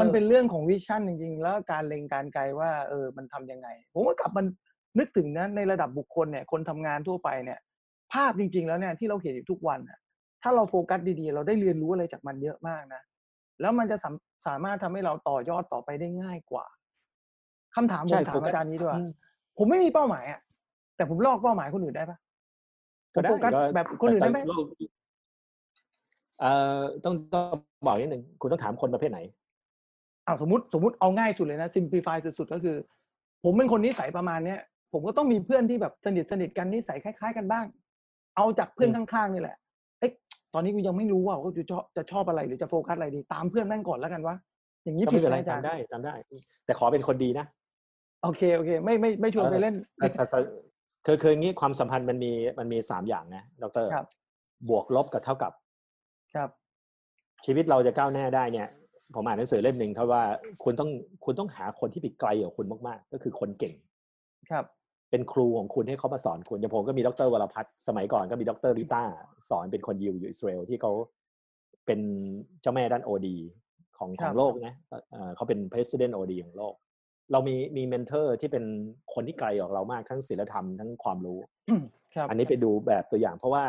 [0.00, 4.46] มันเป็นเรื่องของ vision จริงๆ แล้วการเล็งการณ์ไกลว่าเออมันทำยังไง ผมก็กลับมัน
[4.98, 7.58] นึกถึงนะในระดับบุคคลเนี่ยคนทำงานทั่วไปเนี่ย
[8.12, 9.98] ภาพจริง ๆ แล้วเนี่ยที่เราเห็นอยู่ทุกวันอะ
[10.42, 13.02] ถ้าเราโฟกัสดีๆ เราได้เรียนรู้อะไรจากมันเยอะมากนะ
[13.60, 14.14] แล้วมันจะสาม
[14.46, 16.66] สามารถทำให้เราต่อยอดต่อไปได้ง่ายกว่า
[17.76, 19.08] คำถามใช่มถามกัสอาจารย์นี้ด้วยอืม
[19.58, 20.40] ผมไม่มีเป้าหมายอะ
[20.96, 22.18] แต่ผมลอกเป้าหมายคนอื่นได้ปะ
[23.14, 24.66] ผก็มได้โฟกัสก็แบบคนอื่นได้ไหมแต่โลก
[26.40, 29.20] เอ่อต้องต้องบอกนิดหนึ่งคุณต้องถามคนประเภทไหน
[30.26, 32.76] อ้าวสมมติสมมติเอาง่ายสุดเลยนะ simplify สุดๆก็คือ
[33.44, 34.60] ผมเป็นคนนิสัยประมาณเนี้ย
[34.92, 37.64] ผมก็ต้องมีเพื่อนที่แบบสนิทสนิทกันนิสัยคล้าย ๆ กันบ้าง
[38.36, 39.56] เอาจากเพื่อนอืมข้างๆนี่แหละ
[40.00, 40.12] เอ๊ะ
[40.54, 44.36] ตอนนี้กูยังไม่รู้ว่าว่าจะชอบจะชอบอะไรหรือจะโฟกัสอะไรดี ตามเพื่อนแม่งก่อนแล้วกันวะ
[44.84, 46.14] อย่างนี้ก็ผิไม่ดเป็นไหมไรอาจารทำย์ได้ทำได้
[46.64, 47.46] แต่ขอเป็นคนดีนะ
[48.22, 50.38] โอเคโอเค ไม่ไม่ไม่ชวนไปเล่นแต่แต่แต่
[51.06, 54.06] คือคืออย่างนี้ความสัมพันธ์มันมีมันมีสามอย่างนะดรครับ
[54.68, 55.52] บวกลบกับเท่ากับ
[56.34, 56.50] ครับ
[57.44, 58.68] ชีวิตเราจะก้าวหน้าได้เนี่ย
[59.14, 60.22] ผมอ่านหนังสือเล่มหนึ่งเขาว่า
[60.64, 60.90] คุณต้อง
[61.24, 63.74] คุณต้องหาคนที่ไปไกลกว่าคุณมากๆ ก็คือคนเก่ง
[64.50, 64.64] ครับ
[65.10, 69.02] เป็นครูของคุณให้เขามาสอนคุณอย่างผมก็มีดรวรพัฒน์สมัยก่อนก็มีดรริต้า
[69.48, 70.92] สอนเป็นคนยิวอยู่อิสราเอลที่เขา
[71.86, 72.00] เป็น
[72.62, 73.36] เจ้าแม่ด้าน OD ครับ
[73.98, 74.74] ของโลกนะ
[75.10, 76.74] เอ่อเขาเป็น president OD ของโลก
[77.32, 78.64] เรามีมี mentor ที่เป็น
[79.14, 81.38] คนที่ไกลกว่าเรามากทั้งศีลธรรมทั้งความรู้
[82.14, 83.64] ครับอันนี้ไปดูแบบตัวอย่างเพราะว่า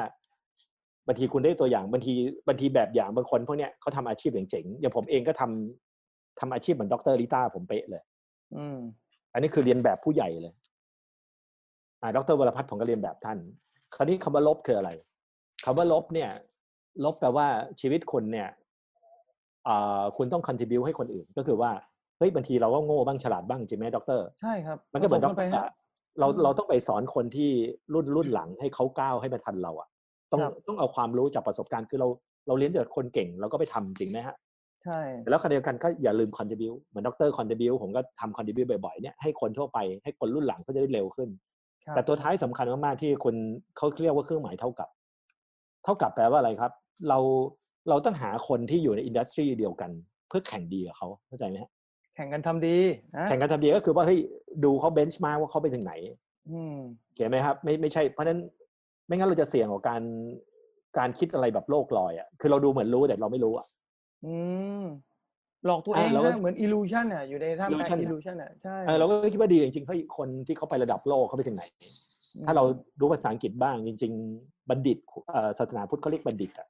[1.07, 2.13] บางทีคุณได้ตัวอย่างบางที
[2.47, 8.01] บางทีแบบอย่างบางคนพวกเนี้ยเขาทำอาชีพเจ๋งๆอย่างผมเองก็ทำทำอาชีพเหมือนดรลิต้าผมเป๊ะเลย
[8.55, 8.77] อืม
[9.33, 10.53] อันนี้คือเลียนแบบผู้ใหญ่เลย
[12.01, 13.37] อ่า ดรวรพัฒน์ผมก็เลียนแบบท่าน
[13.95, 14.91] คราวนี้คำว่าลบคืออะไร
[15.65, 16.29] คำว่าลบเนี่ย
[17.03, 17.47] ลบแปลว่า
[17.81, 18.49] ชีวิตคุณเนี่ย
[19.67, 25.65] อ่าคุณต้อง contribu ให้คนอื่น ก็คือว่าเฮ้ยบางทีเราก็โง่บ้างฉลาดบ้างจริงไหมดรใช่ครับ มันก็เหมือนผดสรไปฮะอะ
[26.19, 27.49] เราอืมเราต้องไปสอนคนที่
[27.93, 29.87] รุ่นรุ่นหลังให้เขาก้าวให้มาทันเราอะ
[30.31, 32.07] ต้องครับต้องเอาความรู้จากประสบการณ์คือเรา
[32.47, 34.35] เราเรียนจากคนเก่งเราก็ไปทำจริงไหมฮะ
[34.83, 34.99] ใช่
[35.29, 41.29] แล้วขณะเดียวกันก็อย่าลืม contribu เหมือนดร contribu ผมก็ทำ contribu บ่อยๆเนี่ยให้คนทั่วไปให้คนรุ่นหลังเขาจะได้เร็วขึ้น
[41.85, 43.35] ครับแต่ตัวท้ายสำคัญมากๆที่คุณ
[43.77, 44.89] เขาเรียกว่าเครื่องหมายเท่ากับ
[45.83, 46.71] เท่ากับแปลว่าอะไรครับ
[47.09, 47.19] เรา
[47.89, 49.91] เราต้องหาคนที่อยู่ในอินดัสทรีเดียวกัน
[50.27, 51.71] เพื่อแข่งดีกับเขาเข้าใจไหมฮะ
[52.15, 52.77] แข่งกันทำดี
[53.17, 54.19] นะแข่งกันทำดีก็คือว่าเฮ้ย
[54.63, 55.93] ดูเขาเบนช์มาว่าเขาไปถึงไหน
[56.51, 56.77] อืม
[57.13, 58.39] เขียนไหมครับ ไม่ไม่ใช่เพราะฉะนั้น
[59.07, 60.01] ไม่งั้นเราจะเสี่ยงกับการ
[60.97, 63.65] การคิดอะไรแบบโลกลอยอะคือเราดูเหมือนรู้แต่เราไม่รู้อะ
[64.25, 64.35] อื
[64.81, 64.83] ม
[65.65, 71.63] หลอกตัวเองอ่าเราก็นะเหมือน illusion อะอยู่ในท่ามกลาง illusion อะ illusion อะใช่เออเราก็คิดว่าดีจริงๆเฮ้ยคนที่เขาไประดับโลกเขาไปถึงไหน
[72.45, 72.63] ถ้าเรา
[72.99, 74.97] รู้ภาษาอังกฤษบ้างจริง ๆ บัณฑิต
[75.29, 76.67] เอ่อศาสนาพุทธเขาเรียกบัณฑิตอะ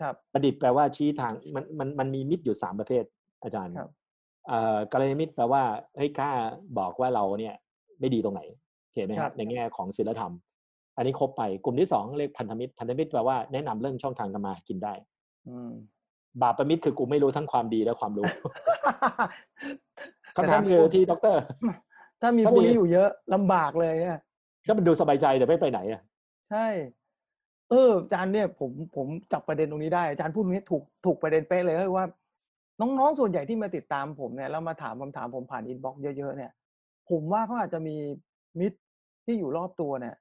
[0.00, 3.04] ครับบัณฑิตแปลว่าชี้ทางมันมันมันมีมิตรอยู่สามประเภท
[3.42, 3.92] อาจารย์ครับเอ่อ
[4.92, 5.62] กัลยาณมิตรแปลว่า
[5.96, 6.30] เฮ้ยกล้า
[6.78, 7.54] บอกว่าเราเนี่ย
[8.00, 8.42] ไม่ดีตรงไหน
[8.94, 10.32] เห็นไหมคครัรับบในแง่ของศีลธรรม
[10.96, 14.94] อันนี้ครบไปกลุ่มที่สองเรียกพันธมิตรพันธมิตรแปลว่าแนะนำเรื่องช่องทางทำมาหากินได้
[15.48, 15.72] อืม
[16.42, 18.26] บาปประมิตรคือกูไม่รู้ทั้งความดีและความรู้
[20.34, 21.40] แต่คำถาถ้ามีคือพวกที่ด็อกเตอร์
[22.22, 24.18] ถ้ามีถ้าพวกมีนี้อยู่เยอะลำบากเลยเนี่ย
[24.66, 26.00] ก็มันดูสบายใจแต่ไม่ไปไหนอะ
[26.50, 26.66] ใช่
[27.70, 32.06] เอออาจารย์เนี่ยผมผมจับประเด็นตรงนี้ได้อาจารย์พูดตรงนี้ถูกถูกประเด็นเป๊ะเลยก็คือว่า
[32.80, 36.52] น้องๆ ส่วนใหญ่ที่มาติดตามผมเนี่ยแล้วมาถามคำถามผมผ่าน inbox เยอะๆเนี่ย
[37.10, 37.96] ผมว่าเขาอาจจะมี
[38.60, 38.78] มิตร
[39.26, 40.14] ที่อยู่รอบตัวเนี่ย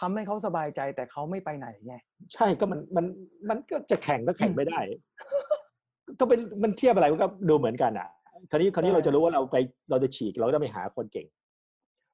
[0.00, 1.94] ทำให้เขาสบายใจแต่เขาไม่ไปไหนไง
[2.32, 3.04] ใช่ก็มันมัน
[3.48, 4.80] มันก็จะแข่งก็แข่งไม่ได้
[6.20, 8.08] ก็เป็นมันเทียบอะไรมันก็ดูเหมือนกันอะ
[8.50, 9.56] คราวนี้คราวนี้ใช่เราจะรู้ว่าเราไป
[9.90, 11.26] เราจะฉีกเราจะไปหาคนเก่ง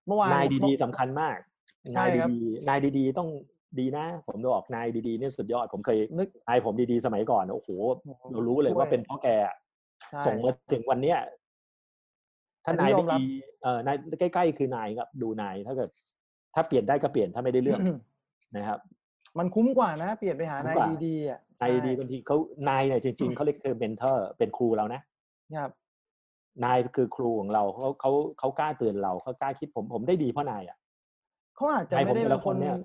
[0.06, 1.38] เมื่อวานนายดีๆสำคัญมาก
[1.94, 3.28] ใช่นายครับดีๆนายดีๆต้อง
[3.78, 7.68] ดีนะ ผมจะบอกนายดีๆเนี่ยสุดยอดผมเคยนึกนายผมดีๆสมัยก่อนโอ้โห
[8.32, 9.65] เรารู้เลยว่าเป็นเพราะแกอะใช่
[10.26, 11.18] ส่งมาถึงวันเนี้ย
[12.64, 13.26] ถ้าอันนี้นายยอไม่มรับดี
[13.62, 15.90] เออนายใกล้ๆคือนายครับดูนายถ้าเกิด
[16.54, 17.80] ถ้าเปลี่ยนได้ก็เปลี่ยนถ้าไม่ได้เรื่อง
[18.56, 18.78] นะครับ
[19.38, 22.36] มันคุ้มกว่านะ เปลี่ยนไปหาคุ้มนายกว่าดีๆอะนายดีใช่บางทีเขา
[22.68, 25.00] นายเนี่ยจริง ๆเขาเรียกคือเมนเทอร์ เป็นครูเรานะ
[25.56, 25.70] ครับ
[26.64, 30.76] นายคือครูของเราเขาเขาเขากล้าเตือนเราเขากล้าคิดผมผมได้ดีเพราะนายอะ
[31.56, 32.76] เขาอาจจะนายไม่ได้ผมแต่เป็ละนคคนนเนี่ย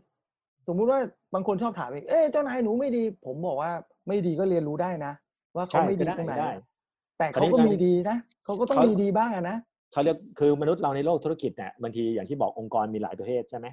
[0.67, 0.99] สมมุติว่า
[1.33, 3.71] บางคนชอบถามเองเอ๊ะเจ้านายหนูไม่ดี ผมบอกว่า
[4.07, 5.13] ไม่ดีก็เรียนรู้ได้นะ
[5.55, 6.51] ว่าเขาใช่ไม่ดีก็ได้ตรงไหนได้
[7.21, 9.57] แต่คราวเขานี้ก็การมีดีนะเขาก็ต้องเขามีมีดีบ้างอะนะ
[9.91, 13.67] เขาเรียกคือมนุษย์เราในโลกธุรกิจเนี่ยบางทีอย่างที่บอกองค์กรมีหลายประเภทใช่ไหม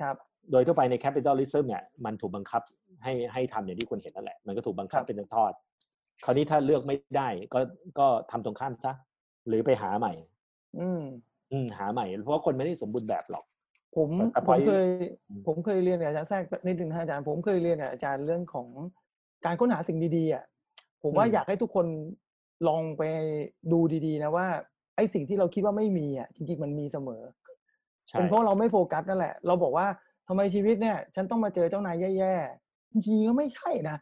[0.00, 0.16] ครับ
[0.50, 2.62] โดยทั่วไปใน capitalism เนี่ยมันถูกบังคับ
[3.04, 7.60] ให้ให้ทำอย่างที่คุณเห็นนั่นแหละ มันก็ถูกบังคับครับเป็นทอดๆคราวนี้ถ้าเลือกไม่ได้ก็
[7.98, 8.92] ก็ทำตรงข้ามซะ
[9.48, 10.12] หรือไปหาใหม่
[10.80, 11.02] อืม
[11.52, 13.44] อืมหาใหม่ เพราะว่าคนไม่ได้สมบูรณ์แบบหรอก
[13.96, 14.86] ผมแต่แต่ผพอมเคย
[15.28, 18.68] อืมผมเคยเรียนกับอาจารย์แทรกนิดนึงนะอาจารย์ผมเคยเรียนกับอาจารย์เรื่องของ
[19.44, 20.44] การค้นหาสิ่งดีๆอะ
[21.02, 21.86] ผมว่าอยากให้ทุกคน
[22.68, 23.02] ลองไป
[23.72, 24.46] ดูดีๆ นะว่า
[24.96, 27.22] ไอ้สิ่งที่เราคิดว่าไม่มีอะจริงๆมันมีเสมอ
[28.08, 29.86] ใช่เป็นเพราะเราไม่โฟกัสนั่นแหละ เราบอกว่า
[30.28, 33.96] ทำไมชีวิตเนี่ย ฉันต้องมาเจอเจ้านายแย่ๆจริงๆก็ไม่ใช่นะ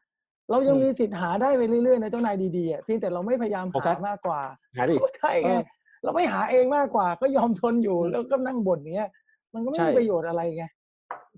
[0.50, 4.40] เรายังมีสิทธิ์หาได้ไปเรื่อยๆนะเจ้านายดีๆอะเพียงแต่เราไม่พยายามโฟกัหาสมากกว่า
[4.76, 5.60] หาดิใช่ไงเออ
[6.02, 9.10] เราไม่หาเองมากกว่า ก็ยอมทนอยู่อืมแล้วก็นั่งบ่นเนี้ย
[9.54, 10.64] มันก็ไม่ใช่มีประโยชน์อะไรไง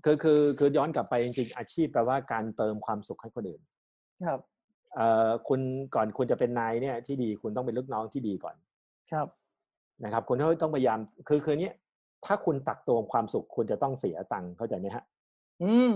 [0.03, 3.61] คือคือคือย้อนกลับไปจริงๆอาชีพแปลว่าการเติมความสุขให้คนอื่น
[4.27, 4.39] ครับ
[4.95, 5.61] เอ่อคุณ
[5.95, 8.55] ก่อนคุณจะเป็นนายเนี่ยที่ดีคุณต้องเป็นลูกน้องที่ดีก่อน
[9.11, 9.27] ครับ
[10.03, 11.73] นะครับ คุณต้องต้องพยายามคือคือเนี้ย
[12.25, 15.03] ถ้าคุณตักตวงความสุข คุณจะต้องเสียตังค์เข้าใจไหมฮะ
[15.63, 15.93] อืม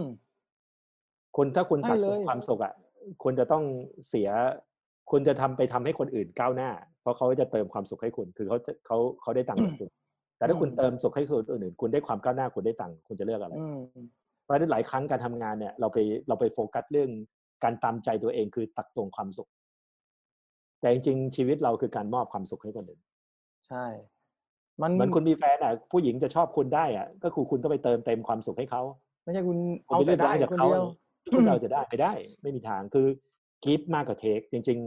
[1.36, 2.73] คุณถ้าคุณใช่ตักตวงเลยความสุขอะ
[3.23, 3.63] คุณจะต้อง
[4.10, 4.29] เสีย
[5.12, 6.69] คุณจะทำไปทำให้คนอื่นก้าวหน้า
[7.01, 9.89] เพราะเขาจะเติมความสุขให้คุณ คือเขาจะเขาเขาได้ตังค์จากคุณ
[10.38, 13.79] แต่ถ้าคุณเติมสุขให้คนอื่น คุณได้ความก้าวหน้าคุณได้ตังค์คุณจะเลือกอะไรอืม
[14.43, 17.10] เพราะฉะนั้นหลายครั้งการทำงานเนี่ยเราไปเราไปโฟกัสเรื่อง
[17.63, 19.50] การตามใจตัวเองคือตักตวงความสุข
[20.80, 23.02] แต่จริงๆชีวิตเราคือการมอบความสุขให้คนอื่น
[23.70, 23.86] ใช่
[24.82, 28.82] มันเหมือนคุณมีแฟนอะผู้หญิงจะชอบคุณได้อะก็คือคุณต้องไปเติมเต็มความสุขให้เขา
[29.24, 30.86] ไม่ใช่คุณคุณเอาไปแต่เรียกได้ร้องจากคนเขาเดียว
[31.32, 33.08] คุณเราจะได้ไม่ได้ ไม่มีทางคือ
[33.63, 34.80] กีฟมากกว่าเทคจริง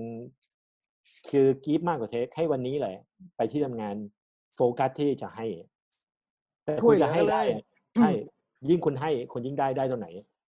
[0.57, 2.95] ๆ คือ give มากกว่า take ให้วันนี้เลย
[3.37, 3.97] ไปที่ทำงาน
[4.57, 5.47] โฟกัสที่จะให้
[6.65, 7.63] แต่ช่คุวยณเหลืจะให้เลยได้อะ
[7.95, 8.11] ใช่
[8.69, 10.09] ยิ่งคุณให้คุณยิ่งได้ได้ตรงไหน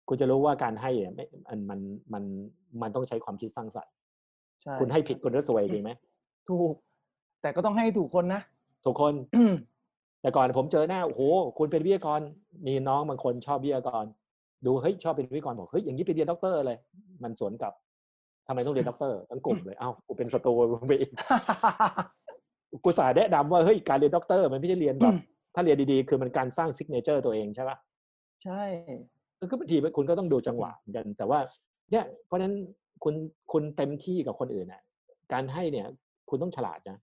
[0.07, 1.79] คุณจะรู้ว่าการให้อะไม่มันมัน
[2.13, 2.23] มัน
[2.81, 3.93] มันต้องใช้ความคิดสร้างสรรค์
[4.63, 5.91] ใช่คุณให้ผิดคุณก็ซวยจริงไหม
[6.49, 6.73] ถูก
[7.41, 8.41] แต่ก็ต้องให้ถูกคนนะ
[8.85, 9.13] ทุกคน
[10.21, 11.21] แต่ก่อนผมเจอหน้าโอ้โห
[11.57, 12.19] คุณเป็นวิทยากร
[12.67, 14.05] มีน้องบางคนชอบวิทยากร
[14.65, 16.77] ดูเฮ้ยชอบเป็นวิทยากรบอกเฮ้ยอย่างนี้ไปเรียนด็อกเตอร์เลย
[17.23, 17.73] มันสวนกลับ
[18.47, 20.53] ทำไมต้องเรียนด็อกเตอร์ทั้งกลุ่มเลยเอ้ากูเป็นศัตรู
[20.87, 21.11] ไปอีก
[22.83, 25.13] กูสาแนะนำว่าเฮ้ยการเรียนด็อกเตอร์มันไม่ใช่เรียนแบบ
[25.55, 27.77] ถ้าเรียนดีๆ คือมันการสร้าง signature ตัวเองใช่ปะ
[28.43, 28.61] ใช่
[29.45, 31.39] ก็คือบางทีคุณก็ต้องดูจังหวะเหมือนกัน แต่ว่า
[31.91, 32.53] เนี่ยเพราะฉะนั้น
[33.03, 33.15] คุณ
[33.51, 34.81] คุณเต็มที่กับคนอื่นอะ
[35.33, 35.87] การให้เนี่ย
[36.29, 36.97] คุณต้องฉลาดนะ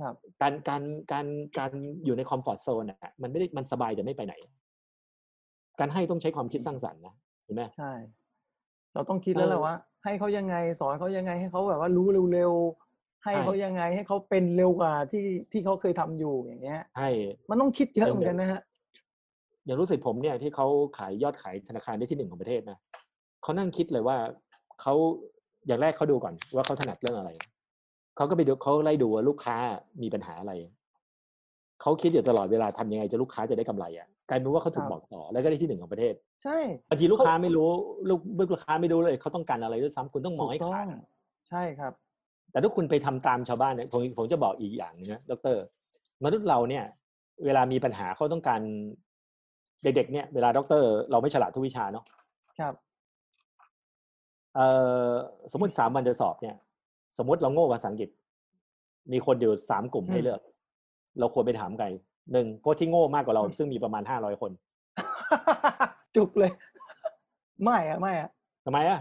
[0.00, 0.82] ครับการการ
[1.12, 1.26] การ
[1.58, 1.70] การ
[2.04, 4.34] อยู่ใน comfort zone อะมันไม่ได้มันสบายแต่ไม่ไปไหน
[5.80, 7.92] การให้ต้องใช้ความคิดสร้างสรรค์นะเห็นไหมใช่
[8.94, 17.10] เราต้องคิดแล้วแหละเออว่า ให้เขายังไงสอนเขายังไงให้เขาแบบว่ารู้เร็วๆให้ใช่เขายังไงให้เขาเป็นเร็วกว่าที่ที่เขาเคยทำอยู่อย่างเงี้ยให้
[17.50, 18.60] มันต้องคิดเยอะเป็นเหมือนกันนะฮะ
[19.64, 20.66] อย่างรู้สึกผมเนี่ยที่เขา
[20.98, 22.78] ขายยอดขายธนาคารได้ที่หนึ่งของประเทศนะ
[23.42, 24.16] เขานั่งคิดเลยว่า
[24.80, 24.94] เขา
[25.66, 27.30] อย่างแรกเขาดูก่อนว่าเขาถนัดเรื่องอะไร
[28.16, 29.56] เขาก็ไปดูเขาไล่ดูว่าลูกค้า
[30.02, 30.52] มีปัญหาอะไร
[31.80, 37.68] เขาคิดอยู่ตลอดเวลาทำยังไงจะลูกค้าจะได้กำไรอะกลายเป็นว่าเขาถูกครับบอกต่อแล้วก็ได้ที่หนึ่งของประเทศ ใช่บางทีลูกเขาค้าไม่รู้
[38.08, 41.02] ลูกลูกค้าไม่รู้เลยเขาต้องการอะไรด้วยซ้ำคุณต้องมองให้ถูกขาดต้องอะ
[41.48, 41.92] ใช่ครับ
[42.50, 45.56] แต่ถ้าคุณไปทำตามชาวบ้านเนี่ยผมผมจะบอกอีกอย่างหนึงนะดร
[46.24, 46.84] มนุษย์เราเนี่ย
[47.44, 48.60] เวลามีปัญหาเขาต้องการ
[49.84, 52.04] เด็กๆเนี่ยเวลาด็อกเตอร์เราไม่ฉลาดทุกวิชาเนาะ
[52.58, 52.74] ครับ
[54.54, 54.66] เอ่
[55.10, 55.12] อ
[55.52, 56.56] สมมติสามวันจะสอบเนี่ย
[57.18, 58.10] สมมติเราโง่ภาษาอังกฤษ
[59.12, 60.40] มีคนอยู่สามกลุ่มให้เลือก
[61.18, 61.86] เราควรไปถามใคร
[62.32, 64.50] หนึ่งพวกที่โง่มากกว่าเรา ซึ่งมีประมาณห้าร้อยคน
[66.16, 66.52] จุกเลย
[67.64, 68.30] ไม่อะไม่อะ
[68.66, 69.00] ทำไมอะ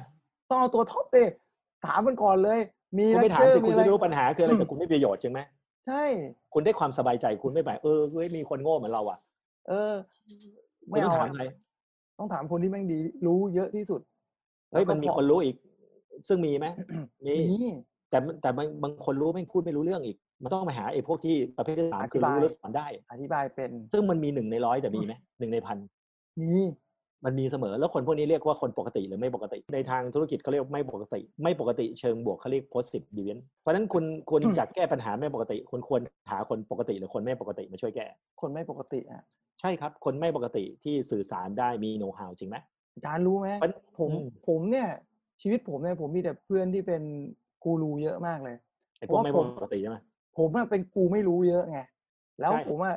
[0.50, 1.18] ต้องเอาตัวท็อปเต
[1.86, 2.60] ถามมันก่อนเลย
[2.98, 5.40] มีคุณไม่ถามเจอสิคุณอะรจะรู้ปัญหาคืออะไรอืมแต่คุณไม่มีประโยชน์ใช่ไหม
[5.88, 6.04] ใช่
[6.54, 9.20] คุณได้ความสบายใจคุณไม่แบบเออเว้ยมีคนโง่เหมือนเราอะ
[9.68, 11.46] เออคุ ไม่ณต้อเอางถามอะใคร
[12.20, 14.02] ต้องถามคนที่แม่งดีรู้เยอะที่สุด
[14.72, 15.56] เฮ้ยแล้วก็มันมีพอคนรู้อีก
[16.28, 16.68] ซึ่งมีไหม
[17.26, 17.70] มีนี่
[18.10, 25.78] แต่มันแต่บางบางคนรู้ไม่พูดไม่รู้เรื่องอีก มันต้องมาหาไอ้พวกที่ประเภทที่สามคือรู้อธิบายแล้วสอนได้ อธิบายเป็น ซึ่งมันมีหนึ่งในร้อยแต่มีไหมหนึ่งในพัน
[26.42, 26.68] นี่
[27.26, 38.08] มันมีเสมอแล้วคนพวกนี้เรียกว่าคนปกติหรือไม่ปกติ ในทางธุรกิจเขาเรียกไม่ปกติ ไม่ปกติเชิงบวกเขาเรียก positive deviant เพราะฉะนั้นคุณควรจะแก้ปัญหาไม่ปกติคุณควรหาคนปกติ หรือคนไม่ปกติมาช่วยแก้
[38.42, 39.24] คนไม่ปกติอะ
[39.62, 42.58] ใช่ครับ คนไม่ปกติที่สื่อสารได้มีโน้ตฮาวจริงไหม
[42.94, 44.88] อาจารย์รู้ไหมมันผมอืมผมเนี่ย
[45.42, 47.02] ชีวิตผมเนี่ยผมมีแต่เพื่อนที่เป็น
[47.64, 48.58] กูรูเยอะมากเลย
[48.98, 49.98] ไอ้พวกไม่เพราะว่าผมปกติใช่ไหม
[50.38, 51.80] ผมอะเป็นกูไม่รู้เยอะไง
[52.40, 52.96] แล้วใช่ผมอะ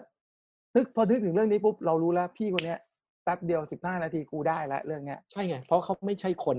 [0.75, 2.79] นึกพอนึกถึงเรื่องนี้ปุ๊บเรารู้แล้วพี่คนเนี้ย
[3.27, 6.59] แป๊บเดียวสิบห้านาทีกูได้แล้วเรื่องเนี้ย ใช่ไง เพราะเขาไม่ใช่คน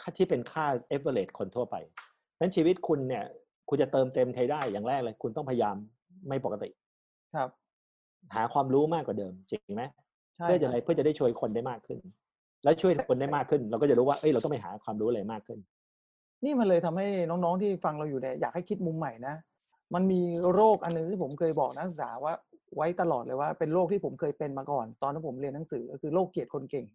[0.02, 1.76] ่าที่เป็นค่า average คนทั่วไป
[2.40, 3.24] นั้นชีวิตคุณเนี่ย
[3.68, 5.76] คุณจะเติมเต็มใครได้อย่างแรกเลย คุณต้องพยายาม
[6.28, 6.70] ไม่ปกติ
[7.34, 7.48] ครับ
[8.34, 9.82] หาความรู้มากกว่าเดิมจริงไหม
[10.36, 11.98] ใช่เพื่อจะคอะไรรับเพื่อจะได้ช่วยคนได้มากขึ้น
[12.64, 15.58] แล้วช่วยคนได้มากขึ้น เราก็จะรู้ว่าเอ้ยเราต้องไปหาความรู้อะไรมากขึ้น
[16.44, 19.34] นี่มันเลยทำให้น้องๆที่ฟังเราอยู่เนี่ยอยากให้คิดมุมใหม่นะ
[19.94, 20.20] มันมี
[20.52, 22.34] โรคอันหนึงที่ผมเคยบอกนักศึกษาว่า
[22.76, 26.86] ไว้ตลอดเลยว่าเป็นโรคที่ผมเคยเป็นมาก่อน ตอนที่ผมเรียนหนังสือก็คือโรคเกลียดคนเก่ง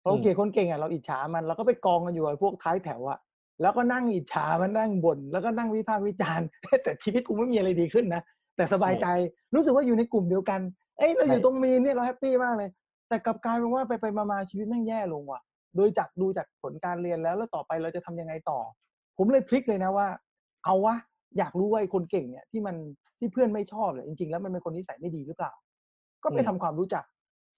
[0.00, 3.18] เพราะอืมเกลียดคนเก่งอะเราอิจฉามันเราก็ไปกองกันอยู่กับพวกท้ายแถวอะ
[3.62, 6.46] แล้วก็นั่งอิจฉามันนั่งบ่นแล้วก็นั่งวิพากษ์วิจารณ์
[6.82, 8.22] แต่ชีวิตกูไม่มีอะไรดีขึ้นนะ
[8.56, 9.06] แต่สบายใจ
[9.54, 10.60] รู้สึกว่าอยู่ในกลุ่มเดียวกัน
[10.98, 12.70] เอ้ยเราอยู่ตรงมีนเนี่ยเราแฮปปี้มากเลย
[13.08, 15.40] แต่กลับกลายเป็นว่าไปไปๆมาๆชีวิตแม่งแย่ลงว่ะ
[15.76, 18.58] โดยจากดูจากผลการเรียนแล้วแล้วต่อไปเราจะทำยังไงต่อ
[19.18, 20.08] ผมเลยพลิกเลยนะว่า
[20.64, 20.96] เอาวะ
[21.38, 22.76] อยากรู้ว่าไอ้คนเก่งเนี่ยที่มัน
[23.18, 25.52] ที่เพื่อนไม่ชอบเนี่ยจริงๆแล้วมันเป็นคนนิสัยไม่ดีหรือเปล่า
[26.24, 27.04] ก็ไปอืมทำความรู้จัก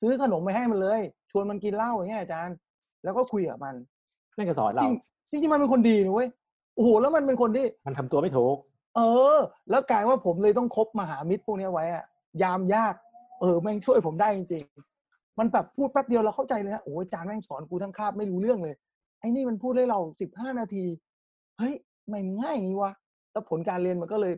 [0.00, 2.56] ซื้อขนมไปให้มันเลย ชวนมันกินเหล้าอย่างเงี้ยอาจารย์
[3.04, 3.74] แล้วก็คุยกับมัน
[4.36, 4.84] นั่นก็สอนเรา
[5.30, 6.28] จริงจริงๆมันเป็นคนดีนะเว้ย
[6.74, 8.56] โอ้โหแล้วมันเป็นคนที่ มันทำตัวไม่ถูก
[8.96, 9.00] เอ
[9.36, 9.38] อ
[9.70, 12.04] แล้วกลายว่าผมเลยต้องคบมหามิตรพวกเนี้ยไว้อะ
[12.42, 12.94] ยามยาก
[13.40, 18.74] เออแม่งช่วยผมได้จริงๆ มันแบบพูดแป๊บเดียวเราเข้าใจเลยนะโอ้ยอาจารย์แม่งสอนกูทั้งคาบไม่รู้เรื่องเลย
[19.20, 20.84] ไอ้นี่มันพูดให้เราสิบห้านาที
[21.58, 21.74] เฮ้ย
[22.08, 22.92] ไม่ง่ายอย่างนี้วะ
[23.38, 24.34] แล้วผลการเรียนมันก็เลย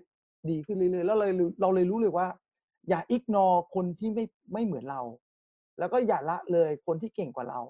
[0.51, 2.27] ดีขึ้นเรื่อยๆแล้วเลยรู้เราเลยรู้เลยว่า
[2.89, 5.01] อย่าอิกนอคนที่ไม่ไม่เหมือนเรา
[5.79, 7.61] แล้วก็อย่าละเลยคนที่เก่งกว่าเรา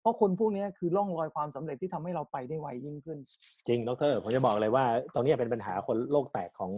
[0.00, 3.18] เพราะคนพวกเนี้ยคือร่องรอยความสำเร็จที่ทำให้เราไปได้ไวยิ่งขึ้น
[3.66, 6.72] จริงดรผมจะบอกเลยว่าตรงนี้เป็นปัญหาคนโลกแตกของ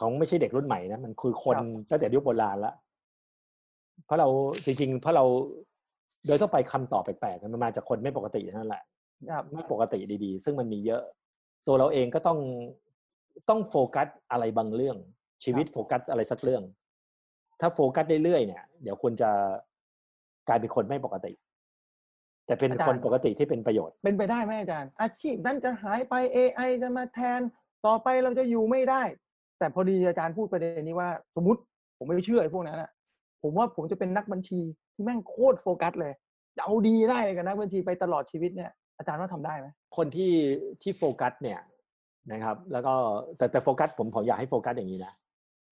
[0.00, 2.72] ของไม่ใช่เด็กรุ่นใหม่นะมันคือคนครับตั้งแต่ยุคโบราณละ
[4.06, 4.28] เพราะเรา
[4.64, 5.24] จริงๆเพราะเรา
[6.26, 8.82] โดยทั่วไปคำตอบแปลกๆมันมาจากคนไม่ปกตินั่นแหละ
[9.30, 11.02] ครับไม่ปกติดีๆ ซึ่งมันมีเยอะ
[11.66, 12.38] ตัวเราเองก็ต้อง
[13.48, 14.96] ต้องโฟกัสอะไรบางเรื่อง
[15.44, 16.62] ชีวิตโฟกัสอะไรสักเรื่อง
[17.60, 19.30] ถ้าโฟกัสเรื่อยๆเนี่ย เดี๋ยวคุณจะ
[20.48, 21.32] กลายเป็นคนไม่ปกติ
[22.46, 27.40] แต่เป็นอาจารย์คนปกติที่เป็นประโยชน์ เป็นไปได้ไหมอาจารย์ อาชีพนั้นจะหายไป AI จะมาแทน
[27.86, 29.02] ต่อไปเราจะอยู่ไม่ได้
[29.58, 31.60] แต่พอดีอาจารย์พูดประเด็นนี้ว่า สมมติ
[31.98, 32.90] ผมไม่เชื่อไอ้พวกนั้นอะ
[33.42, 34.60] ผมว่าผมจะเป็นนักบัญชี
[34.94, 36.12] ที่แม่งโคตรโฟกัสเลย
[36.56, 40.32] จะเอาดีได้เลยกับนักบัญชีไปตลอดชีวิตเนี่ยอาจารย์ว่าทำได้ไหมคนที่
[40.82, 41.58] ที่โฟกัสเนี่ย
[42.30, 42.94] นะครับ แล้วก็
[43.36, 45.12] แต่แต่โฟกัสผมผมอยากให้โฟกัสอย่างนี้นะ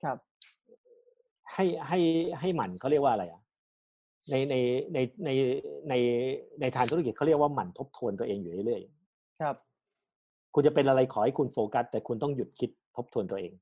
[0.04, 0.16] ครับ
[1.54, 1.98] ให้ให้
[2.40, 3.40] ให้หมั่นเขาเรียกว่าอะไรอะ
[4.30, 4.54] ในใน
[4.94, 5.30] ในใน
[5.88, 5.94] ใน
[6.60, 8.82] ในทางธุรกิจเขาเรียกว่าหมั่นทบทวนตัวเองอยู่เรื่อย
[9.42, 13.52] ครับๆคุณจะเป็นอะไรขอให้คุณโฟกัส แต่คุณต้องหยุดคิดทบทวนตัวเอง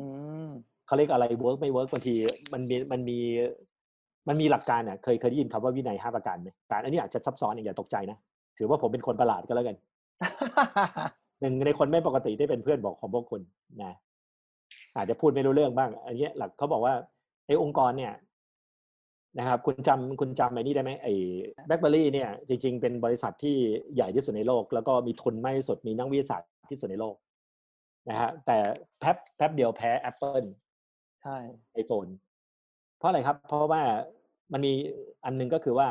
[0.00, 0.06] อื
[0.46, 0.48] ม
[0.86, 2.14] เขาเรียกอะไร work ไม่ work บางที
[2.52, 3.18] มันมีมันมี
[4.28, 8.18] มันมีหลักการอะเคยเคยได้ยินคำว่าวินัยห้าประการไหมการอันนี้อาจจะซับซ้อนอย่าตกใจนะ
[8.58, 9.76] ถือว่าผมเป็นคนประหลาดก็แล้วกัน
[11.42, 13.42] หนึ่งในคนไม่ปกติที่เป็นเพื่อนบอกของพวกคุณ
[13.82, 13.94] นะ
[14.96, 16.94] อาจจะพูดไม่รู้เรื่องบ้าง อันเนี้ยหลักเขาบอกว่า
[17.46, 18.14] ไอ้องค์กรเนี่ย
[19.38, 21.12] นะครับ คุณจำคุณจำไอ้นี่ได้ไหมไอ้
[21.66, 23.56] แบล็คเบอรี่เนี่ย จริง ๆ เป็นบริษัทที่
[23.94, 27.16] ใหญ่ที่สุดในโลก แล้วก็มีทุนมากที่สุดมีนักวิทยาศาสตร์ที่สุดในโลก
[28.10, 28.58] นะฮะแต่
[28.98, 30.46] แป๊บแป๊บเดียวแพ้ Apple
[31.22, 31.36] ใช่
[31.82, 32.10] iPhone
[32.98, 33.82] เพราะอะไรครับ เพราะว่า
[34.52, 34.72] มันมี
[35.24, 35.88] อันหนึงก็คือว่า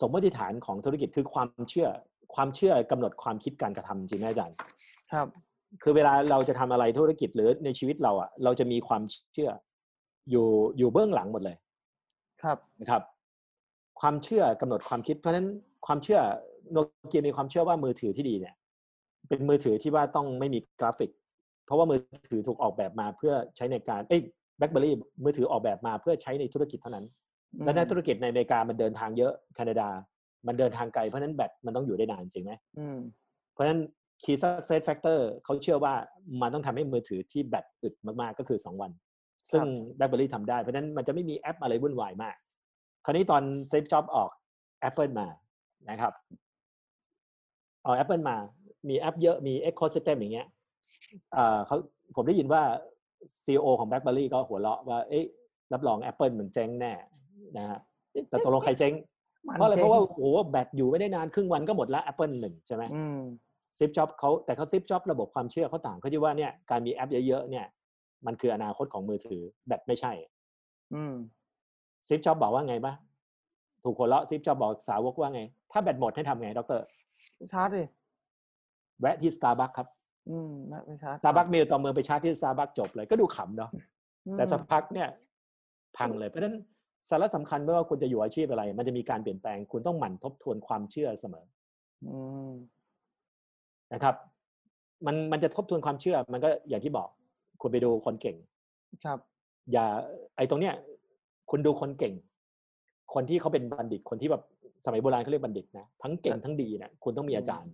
[0.00, 1.88] สมมติฐานของธุรกิจคือความเชื่อ
[2.34, 4.56] ความเชื่อกำหนดความคิดการกระทำจริงไหมอาจารย์
[5.12, 5.28] ครับ
[5.82, 9.02] คือเวลาเราจะทำอะไรธุรกิจหรือในชีวิตเราอะ เราจะมีความ
[9.34, 9.50] เชื่อ
[10.30, 10.46] อยู่
[10.78, 11.56] อยู่เบื้องหลังหมดเลย
[12.42, 13.02] ครับนะครับ
[14.00, 15.48] ความเชื่อกำหนดความคิดเพราะฉะนั้น
[15.86, 16.20] ความเชื่อ
[16.72, 16.76] โน
[17.08, 18.54] เกียมีความเชื่อว่ามือถือที่ดีเนี่ย
[19.28, 21.10] เป็นมือถือที่ว่าต้องไม่มีกราฟิก
[21.66, 21.98] เพราะว่ามือ
[22.30, 24.20] ถือถูกออกแบบมาเพื่อใช้ในการเอ้ย
[24.58, 27.06] แบล็คเบอรี่มือถือออกแบบมาเพื่อใช้ในธุรกิจเท่านั้น
[27.64, 29.88] และในธุรกิจในอเมริกามันเดินทางเยอะแคนาดา
[30.46, 32.98] มันเดินทางไกลเพราะฉะนั้นแบตมันต้องอยู่ได้นานจริงไหมอืม
[33.52, 33.80] เพราะฉะนั้น
[34.22, 35.94] key success factor เขาเชื่อว่า
[36.40, 38.90] มันต้องทำให้มือถือที่แบตอึดมากๆก็คือ 2 วัน
[39.52, 39.64] ซึ่ง
[39.98, 42.36] BlackBerry ทำได้เพราะฉะนั้นมันจะไม่มีแอปอะไรวุ่นวายมาก
[43.04, 44.30] คราวนี้ตอนเซฟจ็อบออก
[44.88, 45.26] Apple มา
[45.90, 46.12] นะครับ
[47.84, 48.36] ออก Apple มา
[48.88, 50.46] มีแอปเยอะมี ecosystem อย่างเงี้ย
[51.32, 51.76] เอ่อเขา
[52.16, 52.62] ผมได้ยินว่า
[53.44, 55.24] CEO ของ BlackBerry ก็หัวเราะว่าเอ๊ะ
[55.72, 56.92] รับรอง Apple มันเจ๊งแน่
[57.56, 57.80] นะฮะ
[58.28, 59.02] แต่ตกลงใครเจ๊งมัน
[59.54, 63.20] เพราะอะไรเจ๊งเพราะว่าโอ้โหแบตอยู่ไม่ได้นานครึ่งวันก็หมดละ Apple หนึ่งใช่ไหมอืม
[63.78, 67.66] Steve Jobs เขาแต่เขา Steve Jobs ระบบความเชื่อเขาต่างเขาที่ว่าเนี่ยการมีแอปเยอะๆเนี่ย
[68.26, 70.12] มันคืออนาคตของมือถือแบตไม่ใช่
[70.94, 71.14] อืม
[72.08, 72.94] Steve Jobs บอกว่าไงปะ
[73.84, 75.40] ถูกคนละซิปจ็อบบอกสาวกว่าไง
[75.72, 76.80] ถ้าแบตหมดให้ทำไง ดร
[77.52, 77.82] ชาร์จดิ
[79.00, 79.88] แวะที่ Starbucks ครับ
[80.30, 83.70] อืมไม่ไม่ชาร์จ Starbucks มีต่อเมืองไปชาร์จที่ Starbucks จบเลยก็ดูขำเนาะ
[84.26, 85.08] อืมแต่สักพักเนี่ย
[85.96, 86.56] พังเลยเพราะฉะนั้น
[87.10, 91.44] สาระสำคัญไม่ว่าคุณจะอยู่อาชีพอะไร มันจะมีการเปลี่ยนแปลง คุณต้องหมั่นทบทวนความเชื่อเสมอ
[92.04, 92.18] อื
[92.50, 92.52] ม
[93.92, 94.14] นะครับ
[95.06, 97.08] มันมันจะทบทวนความเชื่อ มันก็อย่างที่บอก
[97.60, 98.36] คุณไปดูคนเก่ง
[99.04, 99.18] ครับ
[99.72, 99.84] อย่า
[100.36, 100.74] ไอ้ตรงเนี้ย
[101.50, 102.14] คุณดูคนเก่ง
[103.14, 104.42] คนที่เขาเป็นบัณฑิต คนที่แบบ
[104.84, 107.72] สมัยโบราณเขาเรียกบัณฑิตนะทั้งเก่งทั้งดีนะคุณต้องมีอาจารย์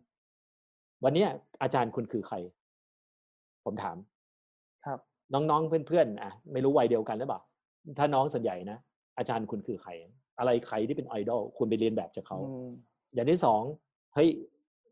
[1.05, 1.29] วันเนี้ย
[1.63, 2.37] อาจารย์คุณคือใคร
[3.65, 3.97] ผมถาม
[4.87, 4.99] ครับ
[5.35, 7.41] น้องๆเพื่อนๆอะ ไม่รู้วัยเดียวกันหรือเปล่า
[7.99, 8.79] ถ้าน้องส่วนใหญ่นะ
[9.19, 9.91] อาจารย์คุณคือใคร
[10.39, 12.69] อะไรใครที่เป็นไอดอลคุณไปเรียนแบบจากเขาอืม
[13.15, 13.63] อย่างที่สอง
[14.15, 14.29] เฮ้ย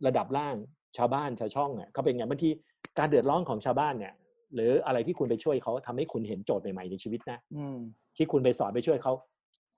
[0.06, 0.54] ระดับล่าง
[0.96, 2.50] ชาวบ้านชาวช่องเนี่ยเขาเป็นไงบางที
[2.98, 4.14] การเดือดร้อนของชาวบ้านเนี่ย
[4.54, 7.76] หรืออะไรที่คุณไปช่วยเขาทำให้คุณเห็นโจทย์ใหม่ๆในชีวิตนะอืม
[8.16, 9.12] ที่คุณไปสอนไปช่วยเขา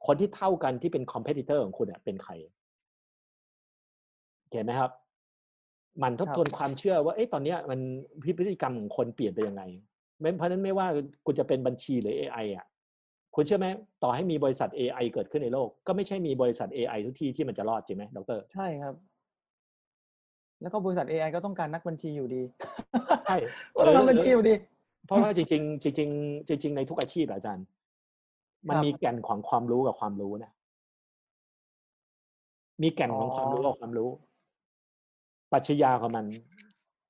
[0.06, 2.32] คนที่เท่ากันที่เป็นคอมเพ t ติเตอร์ของคุณเป็นใคร
[4.52, 4.90] เห็นไหมครับ
[6.02, 7.80] มันทบทวนความเชื่อว่าเอ๊ะตอนเนี้ยมัน
[8.38, 9.62] พฤติกรรมของคนเปลี่ยนไปยังไง
[10.20, 10.86] ไม่เพราะฉะนั้นไม่ว่า
[11.26, 12.66] คุณจะเป็นบัญชีหรือ AI อะ
[13.34, 13.66] คุณเชื่อไหม
[14.02, 18.94] ต่อให้มีบริษัท AI เกิดขึ้นในโลก ก็ไม่ใช่มีบริษัท AI ทุกที่ที่มันจะรอดจริงไหมดรใช่ครับ
[20.62, 22.42] แล้วก็บริษัท AI ก็ต้องการนักบัญชีอยู่ดี
[23.26, 23.36] ใช่
[23.78, 24.54] ก็ต้องทำบัญชีอยู่ดี
[25.06, 27.66] เพราะว่าจริงๆจริงๆจริง ๆ ในทุกอาชีพอะอาจารย์
[28.68, 30.52] มันครับมีแก่นของความรู้กับความรู้นะ
[32.82, 34.10] มีแก่นของอ๋อความรู้กับความรู้
[35.52, 36.24] ปรัชญาของมัน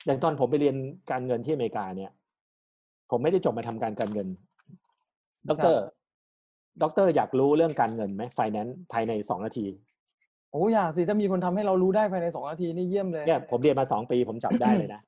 [0.06, 0.76] อย่างตอนผมไปเรียน
[1.10, 2.10] การเงินที่อเมริกาเนี่ย
[3.10, 4.28] ผมไม่ได้จบมาทำการการเงิน
[5.48, 5.84] ด็อกเตอร์
[6.82, 9.66] ด็อกเตอร์อยากรู้เรื่องการเงินไหมไฟแนนซ์ภายในสองนาที
[10.50, 15.00] โอ้อยากสิถ้ามีคนทำให้เรารู้ได้ภายในสองนาทีนี่เยี่ยมเลยเนี่ยผมเรียนมาสองปีผมจับได้เลยนะ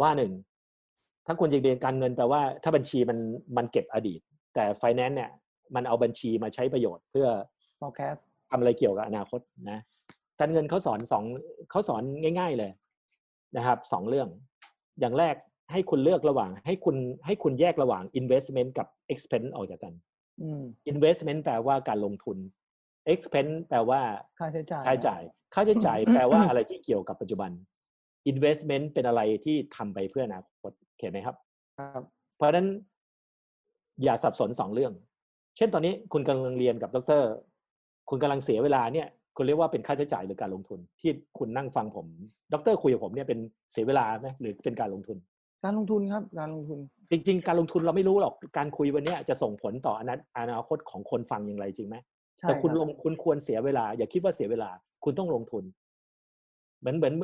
[0.00, 0.32] ว่าหนึ่ง
[1.26, 3.18] ถ้าคุณจะเรียนการเงินแปลว่า ถ้าบัญชีมัน
[3.56, 4.20] มันเก็บอดีต
[4.54, 5.30] แต่ไฟแนนซ์เนี่ย
[5.74, 7.26] มันเอาบัญชีมาใช้ประโยชน์เพื่อ
[7.80, 8.20] forecast
[8.50, 9.80] ทำอะไรเกี่ยวกับอนาคตนะ
[10.40, 11.24] การเงินเขาสอนสอง
[11.70, 12.02] เขาสอน
[12.38, 12.70] ง่าย ๆเลย
[13.56, 14.28] นะครับสองเรื่อง
[15.00, 15.34] อย่างแรก
[15.72, 16.96] ให้คุณเลือกระหว่าง ให้คุณ
[17.26, 20.09] ให้คุณแยกระหว่าง investment กับ expense ออกจากกันอืม
[20.92, 22.38] investment แปลว่าการลงทุน
[23.12, 24.00] expense แปลว่า
[24.38, 25.22] ค่าใช้จ่ายค่าใช้จ่าย
[25.54, 27.50] ค่าใช้จ่ายแปลว่าอะไรที่เกี่ยวกับปัจจุบัน
[28.32, 31.36] investment เป็นอะไรที่ทำไปเพื่ออนาคตเห็นไหมครับ
[31.78, 32.02] ครับ
[32.36, 32.66] เพราะฉะนั้น
[34.02, 34.92] อย่าสับสนสองเรื่อง
[35.56, 37.22] เช่นตอนนี้คุณกำลังเรียนกับดร
[38.08, 42.06] คุณกำลังเสียเวลาเนี่ยคุณเรียกว่าเป็นค่าใช้จ่ายหรือการลงทุน ที่คุณนั่งฟังผม
[42.52, 43.38] ดรคุยกับผมเนี่ยเป็น
[43.72, 45.16] เสียเวลาไหมหรือเป็นการลงทุน
[45.64, 46.78] การลงทุนครับการลงทุน
[47.10, 51.96] จริง ๆ การลงทุนเราไม่รู้หรอกการคุยวันเนี้ยจะส่งผลต่ออนาอนาคตของคนฟังอย่างไรจริงไหม
[52.38, 54.70] ใช่แต่คุณรับลงคุณควรเสียเวลา อย่าคิดว่าเสียเวลา
[55.04, 55.64] คุณต้องลงทุน
[56.80, 57.14] เหมือนเหมือน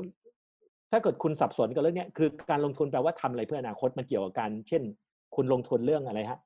[0.90, 4.82] ถ้าเกิดคุณสับสนกับเรื่องเนี้ยคือการลงทุนแปลว่าทำอะไรเพื่ออนาคตมันเกี่ยวกับการ เช่น
[5.34, 6.40] คุณลงทุนเรื่องอะไรฮะ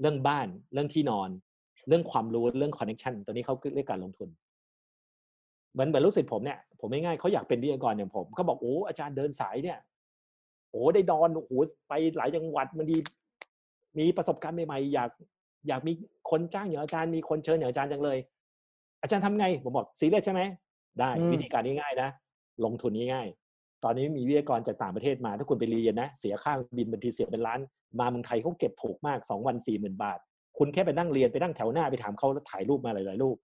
[0.00, 1.30] เรื่องบ้านเรื่องที่นอน
[1.88, 4.28] เรื่องความรู้เรื่องคอนเน t ชันตัวนี้เขาเรียกการลงทุน
[5.72, 9.78] เหมือนเหมือนลูกศิษย์ผมเนี่ยผมไม่ง่ายๆเขาอยากเป็นวิทยากรอย่างผมเขาบอกโอ้อาจารย์เดินสายเนี่ย
[10.70, 11.52] โอ้ได้นอนโอ้โห
[11.88, 12.98] ไปหลายจังหวัดมันดี
[13.98, 15.10] มีประสบการณ์ใหม่ๆอยาก
[15.68, 15.92] อยากมี
[16.30, 18.18] คนจ้างอย่างอาจารย์มีคนเชิญอย่างอาจารย์จังเลย
[19.02, 20.42] อาจารย์ทำไงผมบอกซีเรียสใช่ไหม
[20.98, 22.08] ได้อืมวิธีการง่ายๆนะ
[22.64, 27.60] ลงทุนง่ายๆตอนนี้มีวิทยากรจากต่างประเทศมา ถ้าคุณไปเรียนนะ เสียค่าบินบางทีเสียเป็นล้าน
[28.00, 30.18] มาเมืองไทยเขาเก็บถูกมากสองวันสี่หมื่นบาท
[30.58, 33.36] คุณแค่ไปนั่งเรียนไปนั่งแถวหน้าไปถามเขาแล้วถ่ายรูปมาหลายๆรูป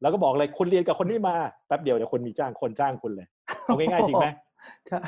[0.00, 1.34] แล้วก็บอกเลยคุณเรียนกับคนนี้มา
[1.66, 3.26] แป๊บเดียวเดี๋ยวคนมีจ้างคนจ้างคุณเลย
[3.64, 4.26] เอาง่ายๆจริงไหม
[4.88, 5.00] ใช่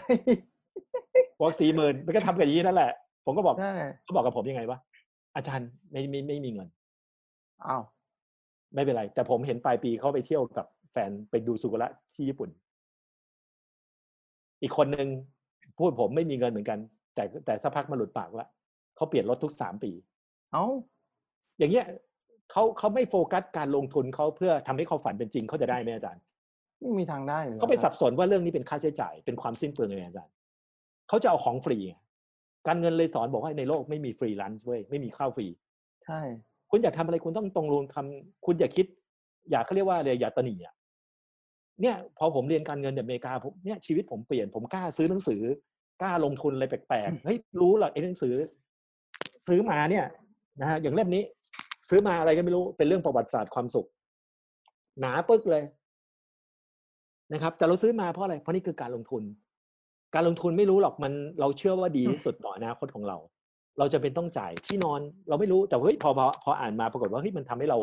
[1.39, 2.93] บอกสี่หมื่นมันก็ทำกันอย่างนี้นั่นแหละ
[3.25, 3.73] ผมก็บอกใช่
[4.05, 4.79] เขาบอกกับผมยังไงวะ
[5.37, 6.69] อาจารย์ไม่ไม่ไม่มีเงิน
[7.67, 7.83] อ้าว
[8.75, 12.51] ไม่เป็นไร แต่ผมเห็นปลายปีเขาไปเที่ยวกับแฟนไปดูสุกุระที่ญี่ปุ่น
[14.63, 15.09] อีกคนหนึ่ง
[15.79, 16.79] พูดผมไม่มีเงินเหมือนกัน
[17.15, 18.49] แต่แต่สักพักมาหลุดปากละ
[18.97, 19.93] เขาเปลี่ยนรถทุกสามปี
[20.53, 20.65] เอ้า
[21.59, 21.87] อย่างเงี้ย
[22.51, 26.23] เขาเขาไม่โฟกัสการลงทุนเขาเพื่อทำให้เขาฝันเป็นจริงเขาจะได้ไหมอาจารย์
[26.81, 30.33] ไม่มีทางได้เลยเขาไปสัรับสนว่าเรื่องนี้เป็นค่าใช้จ่ายเป็นความสิ้นเปลืองไงอาจารย์
[31.11, 31.95] เขาจะเอาของฟรีไง
[32.67, 35.47] การเงินเลยสอนบอกว่าในโลกไม่มี free lunch เว้ยไม่มีข้าวฟรี
[36.05, 36.21] ใช่
[36.71, 38.87] คุณอยากทำอะไรคุณต้องตรงลงทำคุณอย่าคิด
[39.51, 40.75] อยากเขาเรียกว่าอะไรอย่าตระหนี่อะ
[41.81, 45.43] เนี่ย พอผมเรียนการเงินในอเมริกาผมเนี่ยชีวิตผมเปลี่ยนผมกล้าซื้อหนังสือ
[46.03, 48.35] กล้าลงทุนอะไรแปลกๆเฮ้ยรู้หรอไอ้หนังสือ
[49.47, 50.05] ซื้อมาเนี่ย
[50.61, 51.23] นะฮะอย่างเล่มนี้
[51.89, 53.87] ซื้อมาอะไรก็ไม่รู้เป็นเรื่องประวัติศาสตร์ความสุข
[55.01, 55.63] หนาปึกเลย
[57.33, 59.23] นะครับ แต่เราซื้อมาเพราะอะไรเพราะนี่คือการลงทุน
[60.15, 63.17] การลงทุนไม่รู้หรอกมันเราเชื่อว่าดีที่สุดต่ออนาคตของเรา
[63.79, 67.79] เราจะเป็นต้องจ่ายที่นอนเราไม่รู้แต่เฮ้ยพอพอพออ่านมาปรากฏว่าเฮ้ยมันทำให้เรา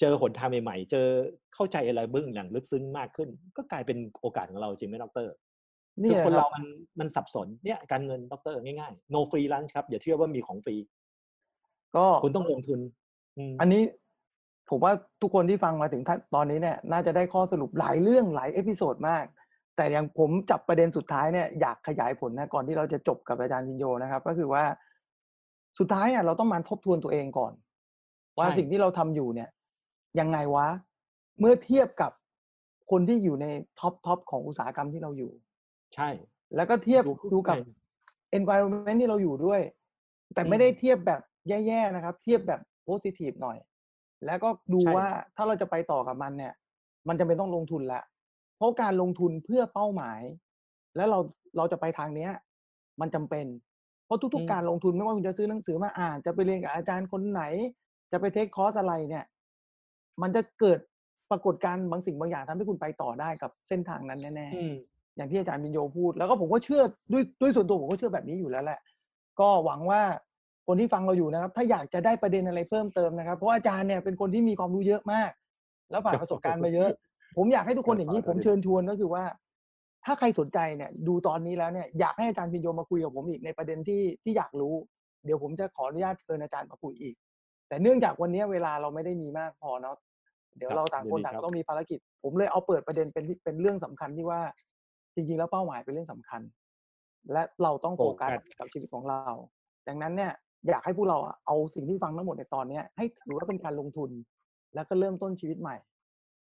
[0.00, 1.06] เจอหนทางใหม่ๆ เจอ
[1.54, 5.28] เข้าใจอะไรเบื้องหลังลึกซึ้งมากขึ้น ก็กลายเป็นโอกาสของเราจริงไหมดร
[6.02, 6.64] นี่คือแหละคนครัเรามัน
[7.00, 10.76] มันสับสนเนี่ยการเงินดรง่ายๆ no free lunch ครับอย่าเชื่อว่ามีของฟรี
[11.96, 12.78] ก็คุณต้องลงทุน
[13.38, 13.82] อืมอันนี้
[14.70, 19.24] ผมว่าทุกคนที่ฟังมาถึงท่านตอนนี้เนี่ย น่าจะได้ข้อสรุปหลายเรื่องหลาย episode มาก
[19.76, 24.64] แต่อย่างผมจับประเด็นสุดท้ายเนี่ยอยากขยายผลนะก่อนที่เราจะจบกับอาจารย์พินโยนะครับ ก็คือว่า
[25.78, 27.52] สุดท้ายอะเราต้องมาทบทวนตัวเองก่อน
[28.38, 29.48] ว่าใช่สิ่งที่เราทำอยู่เนี่ย
[30.20, 30.66] ยังไงวะ
[31.40, 32.12] เมื่อเทียบกับ
[32.90, 33.46] คนที่อยู่ใน
[33.80, 35.32] top top ของอุตสาหกรรมที่เราอยู่
[35.94, 36.08] ใช่
[36.56, 39.60] แล้วก็เทียบดูดูกับใช่ environment ที่เราอยู่ด้วย
[40.34, 43.56] แต่อืมไม่ได้เทียบแบบแย่ๆนะครับ เทียบแบบ positive หน่อย
[44.26, 45.06] แล้วก็ดูใช่ว่า
[45.36, 46.52] ถ้าเราจะไปต่อกับมันเนี่ย
[47.08, 48.00] มันจะเป็นต้องลงทุนละ
[48.56, 50.20] เพราะการลงทุนเพื่อเป้าหมาย
[50.96, 51.18] แล้วเรา
[51.56, 52.30] เราจะไปทางเนี้ย
[53.00, 53.46] มันจำเป็น
[54.06, 57.42] เพราะทุก ๆ การลงทุนไม่ว่าคุณจะซื้อหนังสือมาอ่าน จะไปเรียนกับอาจารย์คนไหน
[58.12, 59.24] จะไปเทคคอร์สอะไรเนี่ย
[60.22, 60.78] มันจะเกิด
[61.30, 64.74] ปรากฏการณ์บางสิ่งบางอย่างทำให้คุณไปต่อได้กับเส้นทางนั้นแน่ๆอืม
[65.16, 68.80] อย่างที่อาจารย์บินโยพูด แล้วก็ผมก็เชื่อด้วยด้วยส่วนตัวผมก็เชื่อแบบนี้อยู่แล้วแหละ
[69.40, 70.02] ก็หวังว่า
[70.66, 75.30] คนที่ฟังเราอยู่นะครับ ถ้าอยากจะได้ประเด็นอะไรเพิ่มเติมนะครับ เพราะว่าอาจารย์เนี่ยเป็นคนที่มีความรู้เยอะมาก
[75.90, 76.90] แล้วผ่านประสบการณ์มาเยอะ
[77.36, 79.24] ผมอยากให้ทุกคนอย่างนี้ครับผมเชิญชวนก็คือว่า
[80.04, 84.74] ถ้าใครสนใจเนี่ย ดูตอนนี้แล้วเนี่ยอยากให้อาจารย์พินโยมาคุยกับผมอีกในประเด็นที่ที่อยากรู้
[85.24, 87.14] เดี๋ยวผมจะขออนุญาตเชิญอาจารย์มาคุยอีก
[87.68, 89.96] แต่เนื่องจากวันนี้เวลาเราไม่ได้มีมากพอเนาะ
[90.56, 94.40] เดี๋ยวครับเราต่างคนยินดีต่างครับต้องมีภารกิจ ผมเลยเอาเปิดประเด็นเป็นที่เป็นเรื่องสำคัญที่ว่า
[95.14, 96.40] จริงๆแล้วเป้าหมายเป็นเรื่องสำคัญ
[97.32, 99.20] และเราต้องโฟกัสกับชีวิตของเรา
[99.88, 100.32] ดังนั้นเนี่ย
[100.68, 104.10] อยากให้พวกเราอะเอาสิ่งที่ฟังทั้งหมดในตอนเนี้ยให้ถือว่าเป็นการลงทุน
[104.74, 105.76] แล้วก็เริ่มต้นชีวิตใหม่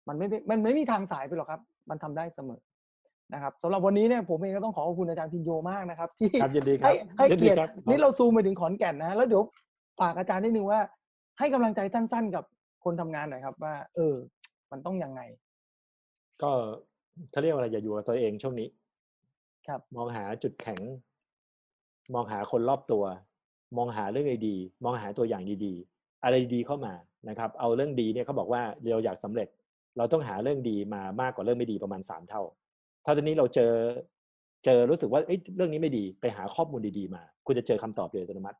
[0.08, 2.62] มันไม่มันไม่มีทางสายไปหรอกครับ มันทำได้เสมอ
[3.34, 9.44] นะครับสำหรับวันนี้เนี่ยผมเองก็ต้องขอขอบคุณอาจารย์พินโยมากนะครับ ที่ครับยินดีครับให้ให้ยินดีเกียรติครับนี่เราซูมไปถึงขอนแก่นนะ แล้วเดี๋ยว
[10.00, 10.80] ฝากอาจารย์นิดนึงว่า
[11.40, 12.44] ให้กำลังใจสั้น ๆ กับ
[12.84, 14.16] คนทำงานหน่อยครับ ว่า เออ
[14.72, 15.22] มันต้องยังไง
[16.42, 16.52] ก็
[17.32, 18.68] เขาเรียกว่าอะไรอย่าอยู่กับตัวเองช่วงนี้
[19.68, 20.80] ครับ มองหาจุดแข็ง
[22.14, 23.04] มองหาคนรอบตัว
[23.78, 26.94] มองหาเรื่องดีๆมองหาตัวอย่างดีๆ อะไรดีๆเข้ามา
[27.30, 29.48] นะครับ เอาเรื่องดีเนี่ยเขาบอกว่าเราอยากสำเร็จ
[29.98, 32.42] เราต้องหาเรื่องดีมามากกว่าเรื่องไม่ดีประมาณสามเท่า
[33.06, 33.74] ถ้าตอนนี้เราเจอ
[34.66, 38.58] เจอรู้สึกว่าเอ้ยเรื่องนี้ไม่ดีไปหาข้อมูลดีๆมา คุณจะเจอคำตอบโดยอัตโนมัติ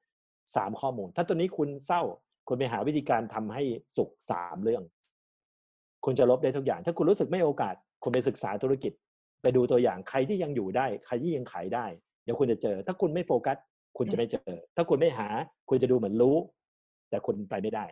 [0.56, 2.02] สามข้อมูล ถ้าตัวนี้คุณเศร้า
[2.48, 3.64] คุณไปหาวิธีการทำให้
[3.98, 4.84] สุขสามเรื่อง
[6.06, 8.94] คุณจะลบได้ทุกอย่าง ถ้าคุณรู้สึกไม่โอกาส คุณไปศึกษาธุรกิจ
[9.42, 11.86] ไปดูตัวอย่างใครที่ยังอยู่ได้ ใครที่ยังขายได้
[12.24, 13.58] เดี๋ยวคุณจะเจอ ถ้าคุณไม่โฟกัส
[13.98, 15.28] คุณจะไม่เจอ ถ้าคุณไม่หา
[15.70, 16.38] คุณจะดูเหมือนรู้
[17.10, 17.86] แต่คุณไปไม่ได้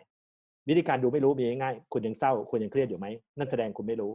[0.69, 4.11] วิธีการดูไม่รู้มีง่ายๆคุณยังเศร้าคุณยังเครียดอยู่ไหมนั่นแสดงคุณไม่รู้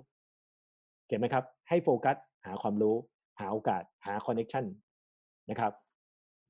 [1.06, 2.94] เก็บไหมครับ ให้โฟกัสหาความรู้
[3.40, 4.64] หาโอกาสหา connection
[5.50, 5.72] นะครับ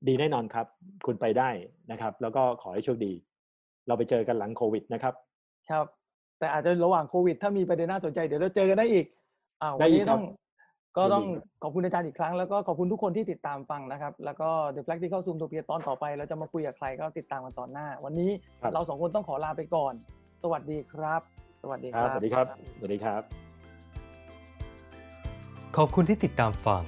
[0.07, 0.65] ดีแน่นอนครับ
[1.05, 1.49] คุณไปได้
[1.91, 3.13] นะครับ แล้วก็ขอให้โชคดี
[3.87, 5.13] เราไปเจอกันหลังโควิดนะครับ
[5.69, 5.85] ครับ
[6.39, 9.05] แต่อาจจะระหว่างโควิด ถ้ามีประเด็นน่าสนใจเดี๋ยวเราเจอกันได้อีก
[9.61, 10.23] อ่าได้วันอีกนี้ครับต้อง
[10.97, 19.93] ก็ต้องยินดีครับขอบคุณอาจารย์อีกครั้งแล้วก็ขอบคุณทุกคนที่ติดตามฟังนะครับ แล้วก็ The Practical Zoom ตัวเปียตอนต่อไปเราจะมาคุยกับใครก็ติดตามกันตอนหน้า วันนี้ครับเราสองคนต้องขอลาไปก่อน
[20.43, 21.21] สวัสดีครับ
[21.61, 22.47] สวัสดีคครัรับบสวัสดีครับ
[22.77, 23.21] สวัสดีครับ
[25.77, 26.83] ขอบคุณที่ติดตามฟัง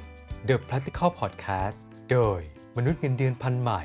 [0.48, 1.78] The Practical Podcast
[2.12, 2.40] โดย
[2.78, 3.82] มนุษย์เงินเดือนพันใหม่